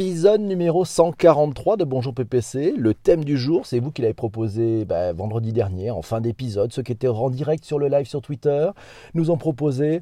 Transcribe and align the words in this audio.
Épisode 0.00 0.40
numéro 0.40 0.86
143 0.86 1.76
de 1.76 1.84
Bonjour 1.84 2.14
PPC. 2.14 2.72
Le 2.74 2.94
thème 2.94 3.22
du 3.22 3.36
jour, 3.36 3.66
c'est 3.66 3.80
vous 3.80 3.90
qui 3.90 4.00
l'avez 4.00 4.14
proposé 4.14 4.86
bah, 4.86 5.12
vendredi 5.12 5.52
dernier, 5.52 5.90
en 5.90 6.00
fin 6.00 6.22
d'épisode. 6.22 6.72
Ceux 6.72 6.82
qui 6.82 6.92
étaient 6.92 7.06
en 7.06 7.28
direct 7.28 7.66
sur 7.66 7.78
le 7.78 7.88
live 7.88 8.06
sur 8.06 8.22
Twitter 8.22 8.70
nous 9.12 9.30
ont 9.30 9.36
proposé 9.36 10.00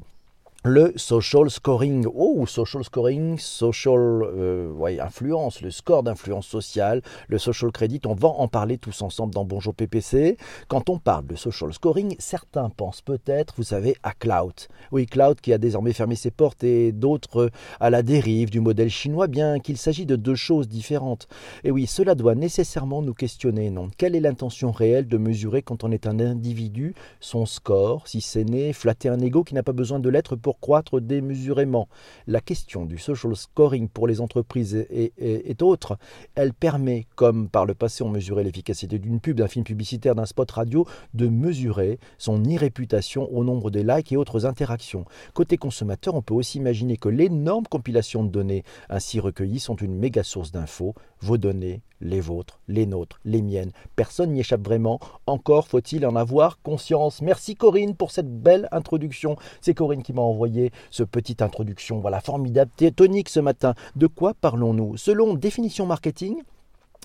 le 0.65 0.91
social 0.97 1.49
scoring. 1.49 2.05
Oh, 2.13 2.45
social 2.45 2.83
scoring, 2.83 3.37
social 3.37 3.99
euh, 3.99 4.99
influence, 5.01 5.61
le 5.61 5.71
score 5.71 6.03
d'influence 6.03 6.47
sociale, 6.47 7.01
le 7.29 7.37
social 7.37 7.71
credit. 7.71 8.01
On 8.05 8.13
va 8.13 8.27
en 8.27 8.49
parler 8.49 8.77
tous 8.77 9.01
ensemble 9.01 9.33
dans 9.33 9.45
Bonjour 9.45 9.73
PPC. 9.73 10.35
Quand 10.67 10.89
on 10.89 10.97
parle 10.97 11.27
de 11.27 11.35
social 11.35 11.73
scoring, 11.73 12.15
certains 12.19 12.69
pensent 12.69 13.01
peut-être, 13.01 13.53
vous 13.55 13.63
savez, 13.63 13.95
à 14.03 14.11
Cloud. 14.11 14.53
Oui, 14.91 15.05
Cloud 15.05 15.39
qui 15.39 15.53
a 15.53 15.57
désormais 15.57 15.93
fermé 15.93 16.15
ses 16.15 16.31
portes 16.31 16.63
et 16.65 16.91
d'autres 16.91 17.51
à 17.79 17.89
la 17.89 18.03
dérive 18.03 18.49
du 18.49 18.59
modèle 18.59 18.89
chinois, 18.89 19.27
bien 19.27 19.59
qu'il 19.59 19.77
s'agit 19.77 20.05
de 20.05 20.17
deux 20.17 20.35
choses 20.35 20.67
différentes. 20.67 21.29
Et 21.63 21.71
oui, 21.71 21.87
cela 21.87 22.15
doit 22.15 22.35
nécessairement 22.35 23.01
nous 23.01 23.13
questionner, 23.13 23.69
non? 23.69 23.89
Quelle 23.97 24.13
est 24.13 24.19
l'intention 24.19 24.71
réelle 24.71 25.07
de 25.07 25.17
mesurer 25.17 25.61
quand 25.61 25.85
on 25.85 25.91
est 25.91 26.05
un 26.05 26.19
individu 26.19 26.95
son 27.21 27.45
score, 27.45 28.09
si 28.09 28.19
c'est 28.19 28.43
né, 28.43 28.73
flatter 28.73 29.07
un 29.07 29.19
ego 29.19 29.45
qui 29.45 29.53
n'a 29.53 29.63
pas 29.63 29.71
besoin 29.71 29.99
de 29.99 30.09
l'être 30.09 30.35
pour 30.35 30.48
croître 30.57 31.01
démesurément. 31.01 31.87
La 32.27 32.41
question 32.41 32.85
du 32.85 32.97
social 32.97 33.35
scoring 33.35 33.89
pour 33.89 34.07
les 34.07 34.21
entreprises 34.21 34.75
est, 34.89 35.61
autre. 35.61 35.97
Elle 36.35 36.53
permet, 36.53 37.05
comme 37.15 37.49
par 37.49 37.65
le 37.65 37.73
passé 37.73 38.03
on 38.03 38.09
mesurait 38.09 38.43
l'efficacité 38.43 38.99
d'une 38.99 39.19
pub, 39.19 39.37
d'un 39.37 39.47
film 39.47 39.65
publicitaire, 39.65 40.15
d'un 40.15 40.25
spot 40.25 40.49
radio, 40.51 40.87
de 41.13 41.27
mesurer 41.27 41.99
son 42.17 42.43
irréputation 42.45 43.29
au 43.33 43.43
nombre 43.43 43.71
des 43.71 43.83
likes 43.83 44.11
et 44.11 44.17
autres 44.17 44.45
interactions. 44.45 45.05
Côté 45.33 45.57
consommateur, 45.57 46.15
on 46.15 46.21
peut 46.21 46.33
aussi 46.33 46.57
imaginer 46.57 46.97
que 46.97 47.09
l'énorme 47.09 47.65
compilation 47.67 48.23
de 48.23 48.29
données 48.29 48.63
ainsi 48.89 49.19
recueillies 49.19 49.59
sont 49.59 49.75
une 49.75 49.95
méga 49.95 50.23
source 50.23 50.51
d'infos. 50.51 50.95
Vos 51.21 51.37
données, 51.37 51.81
les 52.01 52.21
vôtres, 52.21 52.59
les 52.67 52.85
nôtres, 52.85 53.19
les 53.25 53.41
miennes. 53.41 53.71
Personne 53.95 54.31
n'y 54.31 54.39
échappe 54.39 54.63
vraiment. 54.63 54.99
Encore 55.25 55.67
faut-il 55.67 56.05
en 56.05 56.15
avoir 56.15 56.61
conscience. 56.61 57.21
Merci 57.21 57.55
Corinne 57.55 57.95
pour 57.95 58.11
cette 58.11 58.41
belle 58.41 58.69
introduction. 58.71 59.35
C'est 59.61 59.73
Corinne 59.73 60.03
qui 60.03 60.13
m'a 60.13 60.21
envoyé 60.21 60.71
ce 60.91 61.03
petite 61.03 61.41
introduction. 61.41 61.99
Voilà, 61.99 62.21
formidable, 62.21 62.71
tonique 62.95 63.29
ce 63.29 63.39
matin. 63.39 63.73
De 63.95 64.07
quoi 64.07 64.33
parlons-nous? 64.33 64.97
Selon 64.97 65.33
définition 65.33 65.85
marketing, 65.85 66.41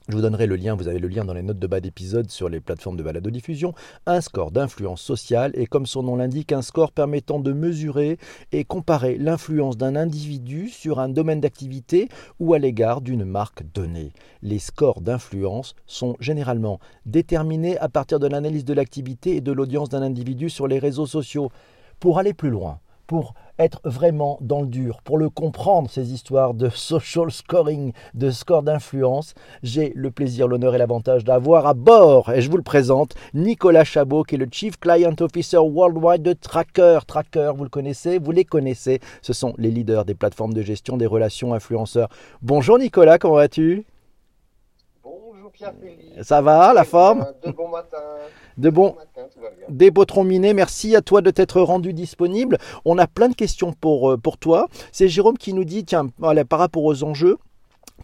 je 0.09 0.17
vous 0.17 0.21
donnerai 0.21 0.47
le 0.47 0.57
lien, 0.57 0.75
vous 0.75 0.89
avez 0.89 0.99
le 0.99 1.09
lien 1.09 1.25
dans 1.25 1.33
les 1.33 1.43
notes 1.43 1.59
de 1.59 1.67
bas 1.67 1.81
d'épisode 1.81 2.31
sur 2.31 2.51
les 2.51 2.61
plateformes 2.61 2.99
de 2.99 3.03
balado-diffusion. 3.03 3.73
Un 4.05 4.21
score 4.21 4.51
d'influence 4.51 5.01
sociale 5.01 5.53
est, 5.55 5.65
comme 5.65 5.87
son 5.87 6.03
nom 6.03 6.17
l'indique, 6.17 6.53
un 6.53 6.61
score 6.61 6.93
permettant 6.93 7.41
de 7.41 7.55
mesurer 7.55 8.19
et 8.53 8.65
comparer 8.65 9.17
l'influence 9.17 9.79
d'un 9.79 9.97
individu 9.97 10.69
sur 10.69 11.01
un 11.01 11.09
domaine 11.09 11.41
d'activité 11.41 12.11
ou 12.39 12.53
à 12.53 12.59
l'égard 12.59 13.01
d'une 13.01 13.25
marque 13.25 13.63
donnée. 13.73 14.13
Les 14.43 14.59
scores 14.59 15.01
d'influence 15.01 15.75
sont 15.87 16.17
généralement 16.21 16.81
déterminés 17.07 17.79
à 17.79 17.89
partir 17.89 18.21
de 18.21 18.27
l'analyse 18.27 18.67
de 18.67 18.75
l'activité 18.75 19.37
et 19.37 19.41
de 19.41 19.53
l'audience 19.53 19.89
d'un 19.89 20.03
individu 20.03 20.51
sur 20.51 20.69
les 20.69 20.79
réseaux 20.79 21.07
sociaux. 21.07 21.51
Pour 21.99 22.19
aller 22.19 22.35
plus 22.35 22.51
loin, 22.51 22.79
pour 23.07 23.35
être 23.59 23.81
vraiment 23.85 24.39
dans 24.41 24.63
le 24.63 24.67
dur, 24.67 25.01
pour 25.05 25.17
le 25.17 25.31
comprendre, 25.31 25.89
ces 25.89 26.13
histoires 26.13 26.55
de 26.55 26.69
social 26.69 27.31
scoring, 27.31 27.93
de 28.15 28.31
score 28.31 28.63
d'influence, 28.63 29.35
j'ai 29.63 29.93
le 29.95 30.11
plaisir, 30.11 30.49
l'honneur 30.49 30.75
et 30.75 30.79
l'avantage 30.79 31.25
d'avoir 31.25 31.67
à 31.67 31.75
bord, 31.75 32.33
et 32.33 32.41
je 32.41 32.51
vous 32.51 32.57
le 32.57 32.65
présente, 32.65 33.15
Nicolas 33.33 33.85
Chabot, 33.85 34.25
qui 34.25 34.35
est 34.35 34.39
le 34.39 34.49
Chief 34.51 34.79
Client 34.79 35.15
Officer 35.21 35.59
Worldwide 35.59 36.23
de 36.23 36.33
Tracker. 36.33 36.99
Tracker, 37.07 37.53
vous 37.55 37.65
le 37.65 37.71
connaissez, 37.71 38.19
vous 38.19 38.33
les 38.33 38.45
connaissez, 38.45 39.01
ce 39.23 39.33
sont 39.33 39.55
les 39.59 39.71
leaders 39.71 40.05
des 40.05 40.15
plateformes 40.15 40.55
de 40.55 40.63
gestion 40.63 40.97
des 40.97 41.07
relations 41.07 41.55
influenceurs. 41.55 42.09
Bonjour 42.43 42.79
Nicolas, 42.79 43.19
comment 43.19 43.35
vas-tu? 43.35 43.87
Bonjour 45.03 45.53
Pierre-Philippe. 45.53 46.23
Ça 46.23 46.43
va, 46.43 46.73
la 46.73 46.85
forme? 46.85 47.27
De 47.45 47.53
bon 47.53 47.69
matin. 47.69 47.99
De 48.57 48.71
bon, 48.71 48.95
des 49.69 49.91
minés, 50.25 50.55
merci 50.55 50.95
à 50.95 51.03
toi 51.03 51.21
de 51.23 51.31
t'être 51.31 51.61
rendu 51.61 51.93
disponible. 51.93 52.59
On 52.85 52.99
a 52.99 53.07
plein 53.07 53.29
de 53.29 53.35
questions 53.35 53.73
pour, 53.73 54.13
euh, 54.13 54.17
pour 54.17 54.39
toi. 54.39 54.69
C'est 54.93 55.09
Jérôme 55.09 55.39
qui 55.39 55.53
nous 55.53 55.65
dit, 55.65 55.85
tiens, 55.85 56.09
par 56.49 56.59
rapport 56.59 56.85
aux 56.85 57.03
enjeux, 57.03 57.39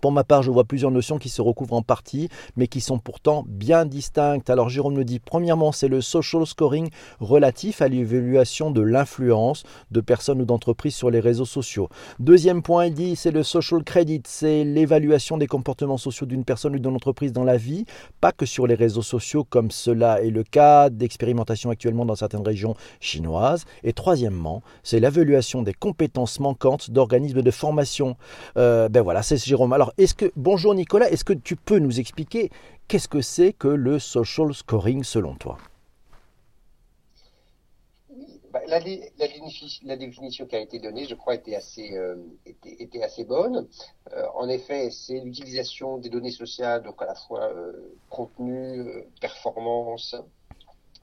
pour 0.00 0.12
ma 0.12 0.24
part, 0.24 0.42
je 0.42 0.50
vois 0.50 0.64
plusieurs 0.64 0.90
notions 0.90 1.18
qui 1.18 1.28
se 1.28 1.42
recouvrent 1.42 1.74
en 1.74 1.82
partie, 1.82 2.28
mais 2.56 2.68
qui 2.68 2.80
sont 2.80 2.98
pourtant 2.98 3.44
bien 3.46 3.84
distinctes. 3.84 4.48
Alors 4.48 4.68
Jérôme 4.68 4.94
nous 4.94 5.04
dit, 5.04 5.18
premièrement, 5.18 5.72
c'est 5.72 5.88
le 5.88 6.00
social 6.00 6.46
scoring 6.46 6.88
relatif 7.18 7.82
à 7.82 7.88
l'évaluation 7.88 8.70
de 8.70 8.80
l'influence 8.80 9.64
de 9.90 10.00
personnes 10.00 10.40
ou 10.40 10.44
d'entreprises 10.44 10.94
sur 10.94 11.10
les 11.10 11.20
réseaux 11.20 11.44
sociaux. 11.44 11.88
Deuxième 12.18 12.62
point, 12.62 12.86
il 12.86 12.94
dit, 12.94 13.16
c'est 13.16 13.30
le 13.30 13.42
social 13.42 13.82
credit, 13.84 14.22
c'est 14.26 14.64
l'évaluation 14.64 15.36
des 15.36 15.46
comportements 15.46 15.98
sociaux 15.98 16.26
d'une 16.26 16.44
personne 16.44 16.76
ou 16.76 16.78
d'une 16.78 16.94
entreprise 16.94 17.32
dans 17.32 17.44
la 17.44 17.56
vie, 17.56 17.84
pas 18.20 18.32
que 18.32 18.46
sur 18.46 18.66
les 18.66 18.74
réseaux 18.74 19.02
sociaux 19.02 19.44
comme 19.44 19.70
cela 19.70 20.22
est 20.22 20.30
le 20.30 20.44
cas 20.44 20.88
d'expérimentation 20.88 21.70
actuellement 21.70 22.06
dans 22.06 22.14
certaines 22.14 22.46
régions 22.46 22.74
chinoises. 23.00 23.64
Et 23.84 23.92
troisièmement, 23.92 24.62
c'est 24.82 25.00
l'évaluation 25.00 25.62
des 25.62 25.74
compétences 25.74 26.40
manquantes 26.40 26.90
d'organismes 26.90 27.42
de 27.42 27.50
formation. 27.50 28.16
Euh, 28.56 28.88
ben 28.88 29.02
voilà, 29.02 29.22
c'est 29.22 29.36
Jérôme. 29.36 29.72
Alors, 29.80 29.94
est-ce 29.96 30.12
que, 30.12 30.30
bonjour 30.36 30.74
Nicolas, 30.74 31.10
est-ce 31.10 31.24
que 31.24 31.32
tu 31.32 31.56
peux 31.56 31.78
nous 31.78 32.00
expliquer 32.00 32.50
qu'est-ce 32.86 33.08
que 33.08 33.22
c'est 33.22 33.54
que 33.54 33.66
le 33.66 33.98
social 33.98 34.52
scoring 34.52 35.02
selon 35.04 35.36
toi? 35.36 35.56
Bah, 38.52 38.60
la, 38.68 38.78
définition 39.96 40.44
qui 40.44 40.54
a 40.54 40.60
été 40.60 40.80
donnée, 40.80 41.06
je 41.06 41.14
crois, 41.14 41.34
était 41.34 41.54
assez, 41.54 41.96
euh, 41.96 42.16
était, 42.44 43.02
assez 43.02 43.24
bonne. 43.24 43.66
Euh, 44.12 44.26
en 44.34 44.50
effet, 44.50 44.90
c'est 44.90 45.18
l'utilisation 45.18 45.96
des 45.96 46.10
données 46.10 46.30
sociales, 46.30 46.82
donc 46.82 47.00
à 47.00 47.06
la 47.06 47.14
fois 47.14 47.44
euh, 47.44 47.72
contenu, 48.10 48.84
performance, 49.22 50.14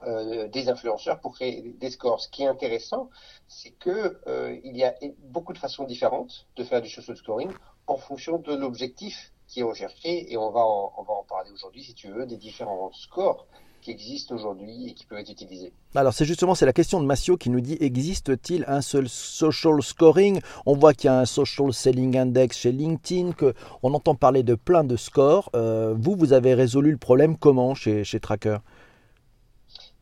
des 0.06 0.68
influenceurs 0.68 1.20
pour 1.20 1.34
créer 1.34 1.74
des 1.80 1.90
scores. 1.90 2.20
Ce 2.20 2.28
qui 2.28 2.42
est 2.44 2.46
intéressant, 2.46 3.10
c'est 3.48 3.70
que 3.70 4.18
il 4.64 4.76
y 4.76 4.84
a 4.84 4.94
beaucoup 5.24 5.52
de 5.52 5.58
façons 5.58 5.84
différentes 5.84 6.46
de 6.56 6.64
faire 6.64 6.82
du 6.82 6.88
social 6.88 7.16
scoring 7.16 7.50
en 7.86 7.96
fonction 7.96 8.38
de 8.38 8.54
l'objectif 8.54 9.32
qui 9.46 9.60
est 9.60 9.64
recherché 9.64 10.30
et 10.30 10.36
on 10.36 10.50
va 10.50 10.60
en, 10.60 10.92
on 10.98 11.02
va 11.02 11.14
en 11.14 11.24
parler 11.24 11.50
aujourd'hui 11.50 11.82
si 11.82 11.94
tu 11.94 12.08
veux 12.08 12.26
des 12.26 12.36
différents 12.36 12.92
scores 12.92 13.46
qui 13.80 13.90
existent 13.92 14.34
aujourd'hui 14.34 14.88
et 14.88 14.92
qui 14.92 15.06
peuvent 15.06 15.18
être 15.18 15.30
utilisés. 15.30 15.72
Alors 15.94 16.12
c'est 16.12 16.24
justement 16.24 16.54
c'est 16.54 16.66
la 16.66 16.72
question 16.72 17.00
de 17.00 17.06
Massio 17.06 17.36
qui 17.36 17.48
nous 17.48 17.60
dit 17.60 17.78
existe-t-il 17.80 18.64
un 18.66 18.82
seul 18.82 19.08
social 19.08 19.80
scoring? 19.82 20.40
On 20.66 20.74
voit 20.74 20.94
qu'il 20.94 21.06
y 21.06 21.10
a 21.10 21.18
un 21.18 21.24
social 21.24 21.72
selling 21.72 22.18
index 22.18 22.58
chez 22.58 22.72
LinkedIn, 22.72 23.32
que 23.32 23.54
on 23.82 23.94
entend 23.94 24.14
parler 24.14 24.42
de 24.42 24.54
plein 24.54 24.84
de 24.84 24.96
scores. 24.96 25.48
Euh, 25.54 25.94
vous 25.96 26.16
vous 26.16 26.32
avez 26.32 26.54
résolu 26.54 26.90
le 26.90 26.98
problème 26.98 27.36
comment 27.38 27.74
chez 27.74 28.04
Tracker? 28.20 28.58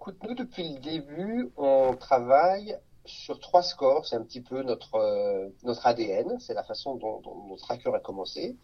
Écoute, 0.06 0.22
nous 0.22 0.34
depuis 0.36 0.72
le 0.72 0.78
début 0.78 1.50
on 1.56 1.96
travaille 1.96 2.78
sur 3.06 3.40
trois 3.40 3.64
scores, 3.64 4.06
c'est 4.06 4.14
un 4.14 4.22
petit 4.22 4.40
peu 4.40 4.62
notre, 4.62 4.94
euh, 4.94 5.48
notre 5.64 5.84
ADN, 5.84 6.38
c'est 6.38 6.54
la 6.54 6.62
façon 6.62 6.94
dont, 6.94 7.20
notre 7.48 7.64
tracker 7.64 7.92
a 7.92 7.98
commencé. 7.98 8.56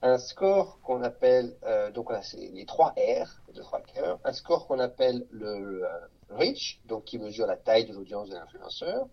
Un 0.00 0.16
score 0.16 0.80
qu'on 0.80 1.02
appelle, 1.02 1.54
euh, 1.64 1.90
donc 1.90 2.08
c'est 2.22 2.38
les 2.38 2.64
trois 2.64 2.94
R 2.96 3.28
de 3.52 3.60
tracker, 3.60 4.14
un 4.24 4.32
score 4.32 4.66
qu'on 4.66 4.78
appelle 4.78 5.26
le, 5.28 5.84
euh, 5.84 5.88
reach, 6.30 6.80
donc 6.86 7.04
qui 7.04 7.18
mesure 7.18 7.46
la 7.46 7.58
taille 7.58 7.84
de 7.84 7.92
l'audience 7.92 8.30
de 8.30 8.34
l'influenceur, 8.34 9.06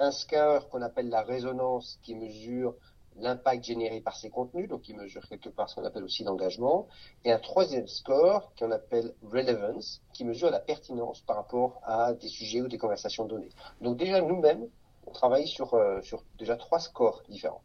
un 0.00 0.10
score 0.10 0.68
qu'on 0.68 0.82
appelle 0.82 1.10
la 1.10 1.22
résonance, 1.22 2.00
qui 2.02 2.16
mesure 2.16 2.74
l'impact 3.18 3.64
généré 3.64 4.00
par 4.00 4.16
ces 4.16 4.30
contenus, 4.30 4.68
donc 4.68 4.82
qui 4.82 4.94
mesure 4.94 5.26
quelque 5.28 5.48
part 5.48 5.68
ce 5.68 5.76
qu'on 5.76 5.84
appelle 5.84 6.04
aussi 6.04 6.24
l'engagement, 6.24 6.86
et 7.24 7.32
un 7.32 7.38
troisième 7.38 7.86
score 7.86 8.52
qu'on 8.58 8.70
appelle 8.70 9.14
relevance, 9.22 10.02
qui 10.12 10.24
mesure 10.24 10.50
la 10.50 10.60
pertinence 10.60 11.20
par 11.20 11.36
rapport 11.36 11.80
à 11.84 12.14
des 12.14 12.28
sujets 12.28 12.60
ou 12.60 12.68
des 12.68 12.78
conversations 12.78 13.26
données. 13.26 13.50
Donc 13.80 13.96
déjà 13.96 14.20
nous-mêmes, 14.20 14.66
on 15.06 15.12
travaille 15.12 15.46
sur, 15.46 15.74
euh, 15.74 16.00
sur 16.02 16.22
déjà 16.38 16.56
trois 16.56 16.78
scores 16.78 17.22
différents. 17.28 17.62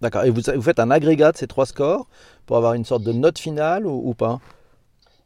D'accord. 0.00 0.24
Et 0.24 0.30
vous, 0.30 0.40
vous, 0.54 0.62
faites 0.62 0.80
un 0.80 0.90
agrégat 0.90 1.32
de 1.32 1.36
ces 1.36 1.46
trois 1.46 1.66
scores 1.66 2.08
pour 2.46 2.56
avoir 2.56 2.74
une 2.74 2.84
sorte 2.84 3.04
de 3.04 3.12
note 3.12 3.38
finale 3.38 3.86
ou, 3.86 4.14
pas? 4.14 4.40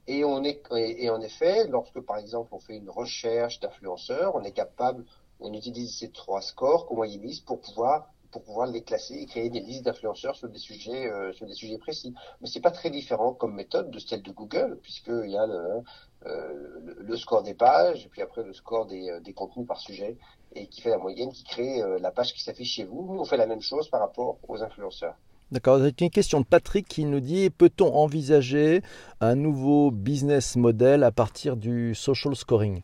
Et, 0.06 0.22
on 0.22 0.44
est, 0.44 0.62
et 0.70 1.08
en 1.08 1.20
effet, 1.20 1.66
lorsque 1.68 2.00
par 2.00 2.18
exemple 2.18 2.54
on 2.54 2.58
fait 2.58 2.76
une 2.76 2.90
recherche 2.90 3.58
d'influenceurs, 3.58 4.34
on 4.34 4.42
est 4.42 4.52
capable, 4.52 5.04
on 5.40 5.52
utilise 5.52 5.98
ces 5.98 6.10
trois 6.10 6.42
scores 6.42 6.86
qu'on 6.86 6.96
moyennise 6.96 7.40
pour 7.40 7.60
pouvoir 7.60 8.10
pour 8.30 8.42
pouvoir 8.42 8.66
les 8.66 8.82
classer 8.82 9.14
et 9.14 9.26
créer 9.26 9.50
des 9.50 9.60
listes 9.60 9.84
d'influenceurs 9.84 10.36
sur 10.36 10.48
des 10.48 10.58
sujets 10.58 11.06
euh, 11.06 11.32
sur 11.32 11.46
des 11.46 11.54
sujets 11.54 11.78
précis. 11.78 12.14
Mais 12.40 12.48
c'est 12.48 12.60
pas 12.60 12.70
très 12.70 12.90
différent 12.90 13.32
comme 13.32 13.54
méthode 13.54 13.90
de 13.90 13.98
celle 13.98 14.22
de 14.22 14.30
Google, 14.30 14.78
puisqu'il 14.82 15.30
y 15.30 15.36
a 15.36 15.46
le, 15.46 15.82
euh, 16.26 17.16
score 17.16 17.42
des 17.42 17.54
pages, 17.54 18.04
et 18.04 18.08
puis 18.08 18.22
après 18.22 18.42
le 18.42 18.52
score 18.52 18.86
des, 18.86 19.10
euh, 19.10 19.20
des, 19.20 19.32
contenus 19.32 19.66
par 19.66 19.80
sujet, 19.80 20.16
et 20.54 20.66
qui 20.66 20.80
fait 20.80 20.90
la 20.90 20.98
moyenne, 20.98 21.32
qui 21.32 21.44
crée 21.44 21.82
la 22.00 22.10
page 22.10 22.32
qui 22.32 22.42
s'affiche 22.42 22.76
chez 22.76 22.84
vous. 22.84 23.06
Nous, 23.12 23.20
on 23.20 23.24
fait 23.24 23.36
la 23.36 23.46
même 23.46 23.60
chose 23.60 23.90
par 23.90 24.00
rapport 24.00 24.38
aux 24.48 24.62
influenceurs. 24.62 25.14
D'accord, 25.52 25.78
c'est 25.80 26.00
une 26.00 26.10
question 26.10 26.40
de 26.40 26.46
Patrick 26.46 26.88
qui 26.88 27.04
nous 27.04 27.20
dit 27.20 27.50
peut-on 27.50 27.94
envisager 27.94 28.82
un 29.20 29.34
nouveau 29.34 29.90
business 29.90 30.56
model 30.56 31.04
à 31.04 31.12
partir 31.12 31.56
du 31.56 31.94
social 31.94 32.34
scoring? 32.34 32.82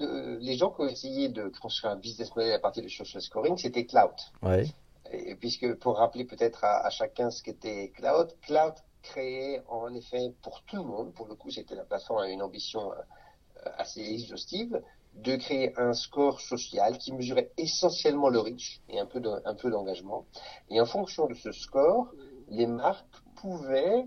Euh, 0.00 0.38
les 0.40 0.56
gens 0.56 0.70
qui 0.70 0.80
ont 0.80 0.88
essayé 0.88 1.28
de 1.28 1.48
construire 1.60 1.92
un 1.92 1.96
business 1.96 2.34
model 2.34 2.52
à 2.52 2.58
partir 2.58 2.82
du 2.82 2.90
social 2.90 3.22
scoring, 3.22 3.56
c'était 3.56 3.84
Cloud. 3.84 4.14
Ouais. 4.42 4.66
Et 5.12 5.34
puisque 5.34 5.74
pour 5.74 5.98
rappeler 5.98 6.24
peut-être 6.24 6.64
à, 6.64 6.84
à, 6.86 6.90
chacun 6.90 7.30
ce 7.30 7.42
qu'était 7.42 7.92
Cloud, 7.94 8.34
Cloud 8.42 8.74
créait 9.02 9.62
en 9.68 9.94
effet 9.94 10.34
pour 10.42 10.62
tout 10.62 10.76
le 10.76 10.82
monde, 10.82 11.14
pour 11.14 11.26
le 11.26 11.34
coup 11.34 11.50
c'était 11.50 11.74
la 11.74 11.84
plateforme 11.84 12.20
à 12.20 12.28
une 12.28 12.42
ambition 12.42 12.92
euh, 12.92 13.70
assez 13.78 14.00
exhaustive, 14.00 14.82
de 15.14 15.36
créer 15.36 15.78
un 15.78 15.94
score 15.94 16.40
social 16.40 16.98
qui 16.98 17.12
mesurait 17.12 17.50
essentiellement 17.56 18.28
le 18.28 18.40
reach 18.40 18.80
et 18.88 18.98
un 19.00 19.06
peu 19.06 19.20
de, 19.20 19.30
un 19.44 19.54
peu 19.54 19.70
d'engagement. 19.70 20.26
Et 20.68 20.80
en 20.80 20.86
fonction 20.86 21.26
de 21.26 21.34
ce 21.34 21.52
score, 21.52 22.08
les 22.48 22.66
marques 22.66 23.06
pouvaient 23.36 24.06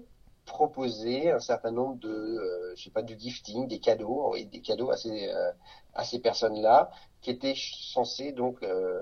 proposer 0.50 1.32
un 1.32 1.40
certain 1.40 1.72
nombre 1.72 1.98
de, 2.00 2.10
euh, 2.10 2.74
je 2.76 2.84
sais 2.84 2.90
pas, 2.90 3.04
du 3.04 3.18
gifting, 3.18 3.68
des 3.68 3.80
cadeaux, 3.80 4.36
des 4.36 4.62
cadeaux 4.62 4.92
à 4.92 4.98
ces, 4.98 5.30
euh, 5.30 5.52
ces 6.04 6.20
personnes-là, 6.20 6.90
qui 7.22 7.30
étaient 7.32 7.56
censés 7.56 8.32
donc 8.34 8.62
euh, 8.64 9.00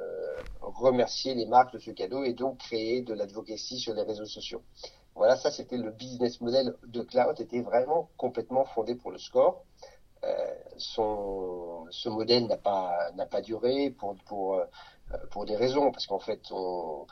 remercier 0.62 1.34
les 1.36 1.46
marques 1.46 1.74
de 1.74 1.80
ce 1.80 1.92
cadeau 1.92 2.24
et 2.24 2.34
donc 2.34 2.58
créer 2.60 3.02
de 3.02 3.14
l'advocacy 3.14 3.80
sur 3.80 3.94
les 3.94 4.04
réseaux 4.04 4.26
sociaux. 4.26 4.64
Voilà, 5.16 5.36
ça 5.38 5.50
c'était 5.50 5.78
le 5.78 5.92
business 5.92 6.42
model 6.42 6.76
de 6.86 7.02
Cloud, 7.02 7.40
était 7.40 7.62
vraiment 7.62 8.10
complètement 8.18 8.66
fondé 8.66 8.96
pour 8.96 9.12
le 9.12 9.18
score. 9.18 9.64
Euh, 10.24 10.56
son, 10.78 11.86
ce 11.92 12.10
modèle 12.10 12.48
n'a 12.48 12.58
pas 12.58 13.12
pas 13.30 13.42
duré 13.42 13.92
pour 13.92 14.16
pour 14.26 14.60
pour 15.32 15.46
des 15.46 15.56
raisons 15.56 15.92
parce 15.92 16.08
qu'en 16.08 16.20
fait 16.20 16.42
on 16.52 17.06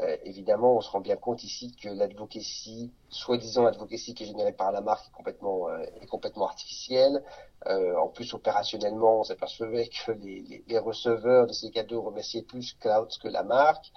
euh, 0.00 0.16
évidemment, 0.24 0.76
on 0.76 0.80
se 0.80 0.90
rend 0.90 1.00
bien 1.00 1.16
compte 1.16 1.44
ici 1.44 1.74
que 1.76 1.88
l'advocacy, 1.88 2.92
soi-disant 3.10 3.66
advocacy 3.66 4.14
qui 4.14 4.24
est 4.24 4.26
générée 4.26 4.52
par 4.52 4.72
la 4.72 4.80
marque, 4.80 5.06
est 5.08 5.12
complètement, 5.12 5.68
euh, 5.68 5.84
est 6.00 6.06
complètement 6.06 6.46
artificielle. 6.46 7.22
Euh, 7.66 7.96
en 7.96 8.08
plus, 8.08 8.32
opérationnellement, 8.34 9.20
on 9.20 9.24
s'apercevait 9.24 9.88
que 9.88 10.12
les, 10.12 10.40
les, 10.40 10.64
les, 10.66 10.78
receveurs 10.78 11.46
de 11.46 11.52
ces 11.52 11.70
cadeaux 11.70 12.02
remerciaient 12.02 12.42
plus 12.42 12.74
Cloud 12.80 13.08
que 13.22 13.28
la 13.28 13.42
marque. 13.42 13.92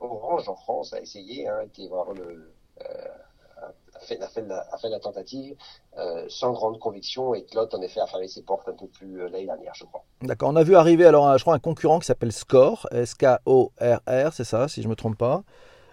Orange, 0.00 0.48
en 0.48 0.56
France, 0.56 0.92
a 0.92 1.00
essayé, 1.00 1.48
hein, 1.48 1.60
été 1.62 1.88
voir 1.88 2.12
le, 2.12 2.52
a 2.80 3.23
a 4.20 4.28
fait, 4.28 4.42
la, 4.42 4.66
a 4.72 4.78
fait 4.78 4.88
la 4.88 5.00
tentative 5.00 5.54
euh, 5.98 6.24
sans 6.28 6.52
grande 6.52 6.78
conviction 6.78 7.34
et 7.34 7.44
Cloud 7.44 7.68
en 7.72 7.82
effet 7.82 8.00
a 8.00 8.06
fermé 8.06 8.28
ses 8.28 8.42
portes 8.42 8.68
un 8.68 8.74
peu 8.74 8.86
plus 8.86 9.20
euh, 9.20 9.28
l'année 9.28 9.46
dernière, 9.46 9.72
je 9.74 9.84
crois. 9.84 10.04
D'accord. 10.22 10.50
On 10.50 10.56
a 10.56 10.62
vu 10.62 10.76
arriver 10.76 11.04
alors, 11.04 11.36
je 11.38 11.42
crois, 11.42 11.54
un 11.54 11.58
concurrent 11.58 11.98
qui 11.98 12.06
s'appelle 12.06 12.32
Score, 12.32 12.86
S-K-O-R-R, 12.90 14.32
c'est 14.32 14.44
ça, 14.44 14.68
si 14.68 14.82
je 14.82 14.88
me 14.88 14.94
trompe 14.96 15.18
pas. 15.18 15.42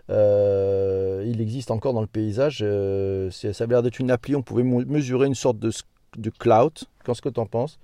Euh, 0.10 1.24
il 1.26 1.42
existe 1.42 1.72
encore 1.72 1.94
dans 1.94 2.02
le 2.02 2.08
paysage. 2.08 2.60
Euh, 2.62 3.30
ça 3.32 3.48
avait 3.64 3.74
l'air 3.74 3.84
d'être 3.84 4.00
une 4.00 4.12
appli. 4.12 4.36
On 4.36 4.42
pouvait 4.42 4.64
mesurer 4.64 5.28
une 5.28 5.36
sorte 5.36 5.60
de, 5.60 5.72
de 6.18 6.30
cloud. 6.30 6.74
Qu'est-ce 7.06 7.22
que 7.22 7.30
tu 7.30 7.40
en 7.40 7.46
penses? 7.46 7.80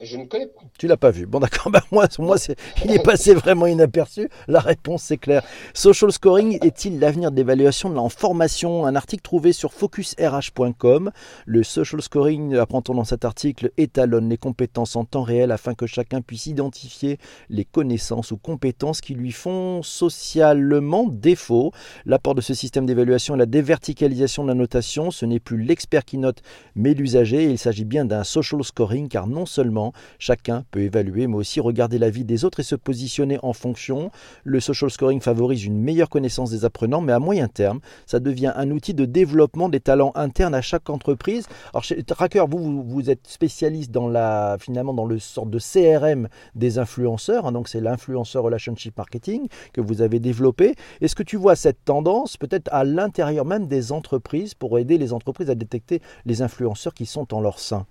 Je 0.00 0.18
ne 0.18 0.26
connais 0.26 0.46
pas. 0.46 0.60
Tu 0.78 0.86
l'as 0.86 0.98
pas 0.98 1.10
vu. 1.10 1.26
Bon, 1.26 1.40
d'accord. 1.40 1.70
Bah, 1.76 1.82
moi, 1.90 2.06
moi 2.20 2.36
il 2.84 2.92
est 2.92 3.02
passé 3.02 3.34
vraiment 3.34 3.66
inaperçu. 3.66 4.30
La 4.46 4.60
réponse, 4.60 5.02
c'est 5.02 5.16
clair. 5.16 5.42
Social 5.74 6.12
scoring 6.12 6.58
est-il 6.64 7.00
l'avenir 7.00 7.32
de 7.32 7.36
l'évaluation 7.36 7.90
de 7.90 7.96
l'information? 7.96 8.86
Un 8.86 8.94
article 8.94 9.22
trouvé 9.22 9.52
sur 9.52 9.72
focusrh.com. 9.72 11.10
Le 11.44 11.62
social 11.64 12.00
scoring, 12.00 12.54
apprend-on 12.56 12.94
dans 12.94 13.04
cet 13.04 13.24
article, 13.24 13.72
étalonne 13.78 14.28
les 14.28 14.36
compétences 14.36 14.94
en 14.94 15.04
temps 15.04 15.22
réel 15.22 15.50
afin 15.50 15.74
que 15.74 15.86
chacun 15.86 16.20
puisse 16.20 16.46
identifier 16.46 17.18
les 17.48 17.64
connaissances 17.64 18.30
ou 18.30 18.36
compétences 18.36 19.00
qui 19.00 19.14
lui 19.14 19.32
font 19.32 19.82
socialement 19.82 21.08
défaut. 21.08 21.72
L'apport 22.04 22.36
de 22.36 22.40
ce 22.40 22.54
système 22.54 22.86
d'évaluation 22.86 23.34
est 23.34 23.38
la 23.38 23.46
déverticalisation 23.46 24.44
de 24.44 24.48
la 24.48 24.54
notation. 24.54 25.10
Ce 25.10 25.26
n'est 25.26 25.40
plus 25.40 25.60
l'expert 25.62 26.04
qui 26.04 26.18
note, 26.18 26.42
mais 26.76 26.94
l'usager. 26.94 27.44
Il 27.44 27.58
s'agit 27.58 27.84
bien 27.84 28.04
d'un 28.04 28.22
social 28.22 28.62
scoring 28.62 29.08
car 29.08 29.26
non 29.26 29.46
seulement 29.46 29.85
Chacun 30.18 30.64
peut 30.70 30.80
évaluer, 30.80 31.26
mais 31.26 31.36
aussi 31.36 31.60
regarder 31.60 31.98
la 31.98 32.10
vie 32.10 32.24
des 32.24 32.44
autres 32.44 32.60
et 32.60 32.62
se 32.62 32.74
positionner 32.74 33.38
en 33.42 33.52
fonction. 33.52 34.10
Le 34.44 34.60
social 34.60 34.90
scoring 34.90 35.20
favorise 35.20 35.64
une 35.64 35.80
meilleure 35.80 36.08
connaissance 36.08 36.50
des 36.50 36.64
apprenants, 36.64 37.00
mais 37.00 37.12
à 37.12 37.18
moyen 37.18 37.48
terme, 37.48 37.80
ça 38.06 38.20
devient 38.20 38.52
un 38.56 38.70
outil 38.70 38.94
de 38.94 39.04
développement 39.04 39.68
des 39.68 39.80
talents 39.80 40.12
internes 40.14 40.54
à 40.54 40.62
chaque 40.62 40.90
entreprise. 40.90 41.46
Alors 41.72 41.84
chez 41.84 42.02
Tracker, 42.02 42.44
vous, 42.48 42.82
vous, 42.82 43.10
êtes 43.10 43.26
spécialiste 43.26 43.90
dans 43.90 44.08
la, 44.08 44.56
finalement 44.60 44.94
dans 44.94 45.06
le 45.06 45.18
sort 45.18 45.46
de 45.46 45.58
CRM 45.58 46.28
des 46.54 46.78
influenceurs, 46.78 47.46
hein, 47.46 47.52
donc 47.52 47.68
c'est 47.68 47.80
l'influenceur 47.80 48.42
relationship 48.42 48.96
marketing 48.96 49.48
que 49.72 49.80
vous 49.80 50.02
avez 50.02 50.20
développé. 50.20 50.74
Est-ce 51.00 51.14
que 51.14 51.22
tu 51.22 51.36
vois 51.36 51.56
cette 51.56 51.84
tendance 51.84 52.36
peut-être 52.36 52.68
à 52.72 52.84
l'intérieur 52.84 53.44
même 53.44 53.66
des 53.66 53.92
entreprises 53.92 54.54
pour 54.54 54.78
aider 54.78 54.98
les 54.98 55.12
entreprises 55.12 55.50
à 55.50 55.54
détecter 55.54 56.00
les 56.24 56.42
influenceurs 56.42 56.94
qui 56.94 57.06
sont 57.06 57.32
en 57.34 57.40
leur 57.40 57.58
sein? 57.58 57.86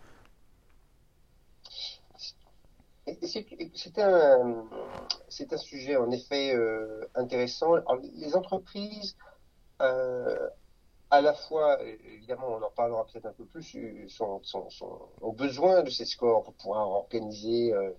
C'est 3.21 3.99
un, 3.99 4.65
un 5.51 5.57
sujet 5.57 5.95
en 5.95 6.09
effet 6.11 6.55
euh, 6.55 7.07
intéressant. 7.15 7.75
Les 8.13 8.35
entreprises, 8.35 9.15
euh, 9.81 10.49
à 11.11 11.21
la 11.21 11.33
fois, 11.33 11.81
évidemment, 11.83 12.47
on 12.49 12.61
en 12.63 12.71
parlera 12.71 13.05
peut-être 13.05 13.27
un 13.27 13.33
peu 13.33 13.45
plus, 13.45 14.09
sont, 14.09 14.41
sont, 14.43 14.67
ont 15.21 15.33
besoin 15.33 15.83
de 15.83 15.89
ces 15.89 16.05
scores 16.05 16.43
pour 16.43 16.53
pouvoir 16.55 16.89
organiser 16.89 17.73
euh, 17.73 17.91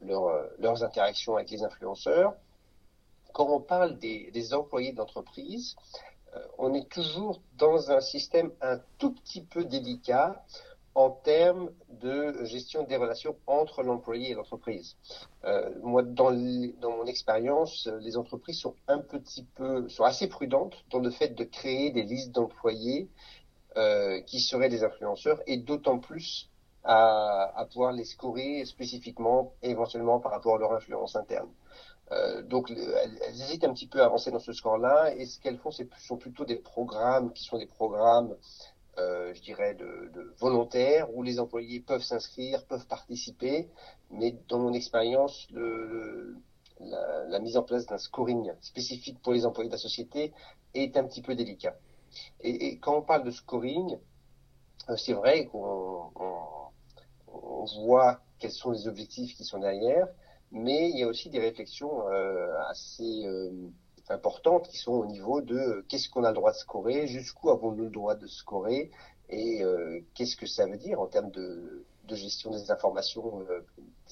leur, 0.00 0.48
leurs 0.58 0.84
interactions 0.84 1.36
avec 1.36 1.50
les 1.50 1.64
influenceurs. 1.64 2.34
Quand 3.32 3.48
on 3.48 3.60
parle 3.60 3.98
des, 3.98 4.54
employés 4.54 4.92
d'entreprise, 4.92 5.74
euh, 6.34 6.46
on 6.58 6.74
est 6.74 6.88
toujours 6.88 7.40
dans 7.56 7.90
un 7.90 8.00
système 8.00 8.52
un 8.60 8.78
tout 8.98 9.12
petit 9.12 9.42
peu 9.42 9.64
délicat 9.64 10.44
en 10.94 11.10
termes 11.10 11.70
de 11.88 12.44
gestion 12.44 12.82
des 12.84 12.96
relations 12.96 13.36
entre 13.46 13.82
l'employé 13.82 14.30
et 14.30 14.34
l'entreprise. 14.34 14.96
Euh, 15.44 15.70
moi, 15.82 16.02
dans, 16.02 16.30
mon 16.32 17.06
expérience, 17.06 17.88
les 18.00 18.16
entreprises 18.16 18.60
sont 18.60 18.74
un 18.88 18.98
petit 18.98 19.44
peu, 19.54 19.88
sont 19.88 20.04
assez 20.04 20.28
prudentes 20.28 20.84
dans 20.90 20.98
le 20.98 21.10
fait 21.10 21.30
de 21.30 21.44
créer 21.44 21.90
des 21.90 22.02
listes 22.02 22.32
d'employés 22.32 23.08
euh, 23.76 24.20
qui 24.22 24.40
seraient 24.40 24.68
des 24.68 24.84
influenceurs 24.84 25.40
et 25.46 25.56
d'autant 25.56 25.98
plus 25.98 26.50
à, 26.84 27.66
pouvoir 27.70 27.92
les 27.92 28.04
scorer 28.04 28.64
spécifiquement, 28.64 29.54
éventuellement 29.62 30.18
par 30.18 30.32
rapport 30.32 30.56
à 30.56 30.58
leur 30.58 30.72
influence 30.72 31.16
interne. 31.16 31.48
Euh, 32.10 32.42
donc, 32.42 32.70
elles, 32.70 33.18
hésitent 33.30 33.64
un 33.64 33.72
petit 33.72 33.86
peu 33.86 34.02
à 34.02 34.06
avancer 34.06 34.30
dans 34.30 34.40
ce 34.40 34.52
score-là, 34.52 35.14
et 35.14 35.24
ce 35.24 35.40
qu'elles 35.40 35.58
font, 35.58 35.70
ce 35.70 35.84
sont 36.00 36.16
plutôt 36.16 36.44
des 36.44 36.56
programmes 36.56 37.32
qui 37.32 37.44
sont 37.44 37.56
des 37.56 37.66
programmes 37.66 38.36
euh, 38.98 39.32
je 39.34 39.40
dirais, 39.40 39.74
de, 39.74 40.10
de, 40.12 40.34
volontaires 40.38 41.14
où 41.14 41.22
les 41.22 41.40
employés 41.40 41.80
peuvent 41.80 42.02
s'inscrire, 42.02 42.64
peuvent 42.66 42.86
participer, 42.86 43.68
mais 44.10 44.36
dans 44.48 44.58
mon 44.58 44.72
expérience, 44.72 45.46
le, 45.50 46.36
la, 46.80 47.24
la, 47.28 47.38
mise 47.38 47.56
en 47.56 47.62
place 47.62 47.86
d'un 47.86 47.98
scoring 47.98 48.52
spécifique 48.60 49.20
pour 49.22 49.32
les 49.32 49.46
employés 49.46 49.68
de 49.68 49.74
la 49.74 49.78
société 49.78 50.32
est 50.74 50.96
un 50.96 51.04
petit 51.04 51.22
peu 51.22 51.34
délicat. 51.34 51.76
Et, 52.40 52.66
et 52.66 52.78
quand 52.78 52.98
on 52.98 53.02
parle 53.02 53.24
de 53.24 53.30
scoring, 53.30 53.98
euh, 54.90 54.96
c'est 54.96 55.14
vrai 55.14 55.46
qu'on 55.46 56.10
on, 56.14 56.42
on 57.28 57.64
voit 57.84 58.20
quels 58.38 58.50
sont 58.50 58.72
les 58.72 58.88
objectifs 58.88 59.36
qui 59.36 59.44
sont 59.44 59.58
derrière, 59.58 60.08
mais 60.50 60.90
il 60.90 60.98
y 60.98 61.02
a 61.02 61.06
aussi 61.06 61.30
des 61.30 61.38
réflexions 61.38 62.08
euh, 62.10 62.52
assez 62.68 63.24
euh, 63.24 63.50
importantes 64.10 64.68
qui 64.68 64.78
sont 64.78 64.92
au 64.92 65.06
niveau 65.06 65.40
de 65.40 65.84
qu'est-ce 65.88 66.08
qu'on 66.08 66.24
a 66.24 66.28
le 66.28 66.34
droit 66.34 66.52
de 66.52 66.56
scorer, 66.56 67.06
jusqu'où 67.06 67.50
avons-nous 67.50 67.84
le 67.84 67.90
droit 67.90 68.14
de 68.14 68.26
scorer 68.26 68.90
et 69.28 69.62
euh, 69.62 70.00
qu'est-ce 70.14 70.36
que 70.36 70.46
ça 70.46 70.66
veut 70.66 70.76
dire 70.76 71.00
en 71.00 71.06
termes 71.06 71.30
de, 71.30 71.84
de 72.06 72.14
gestion 72.14 72.50
des 72.50 72.70
informations, 72.70 73.40
euh, 73.48 73.60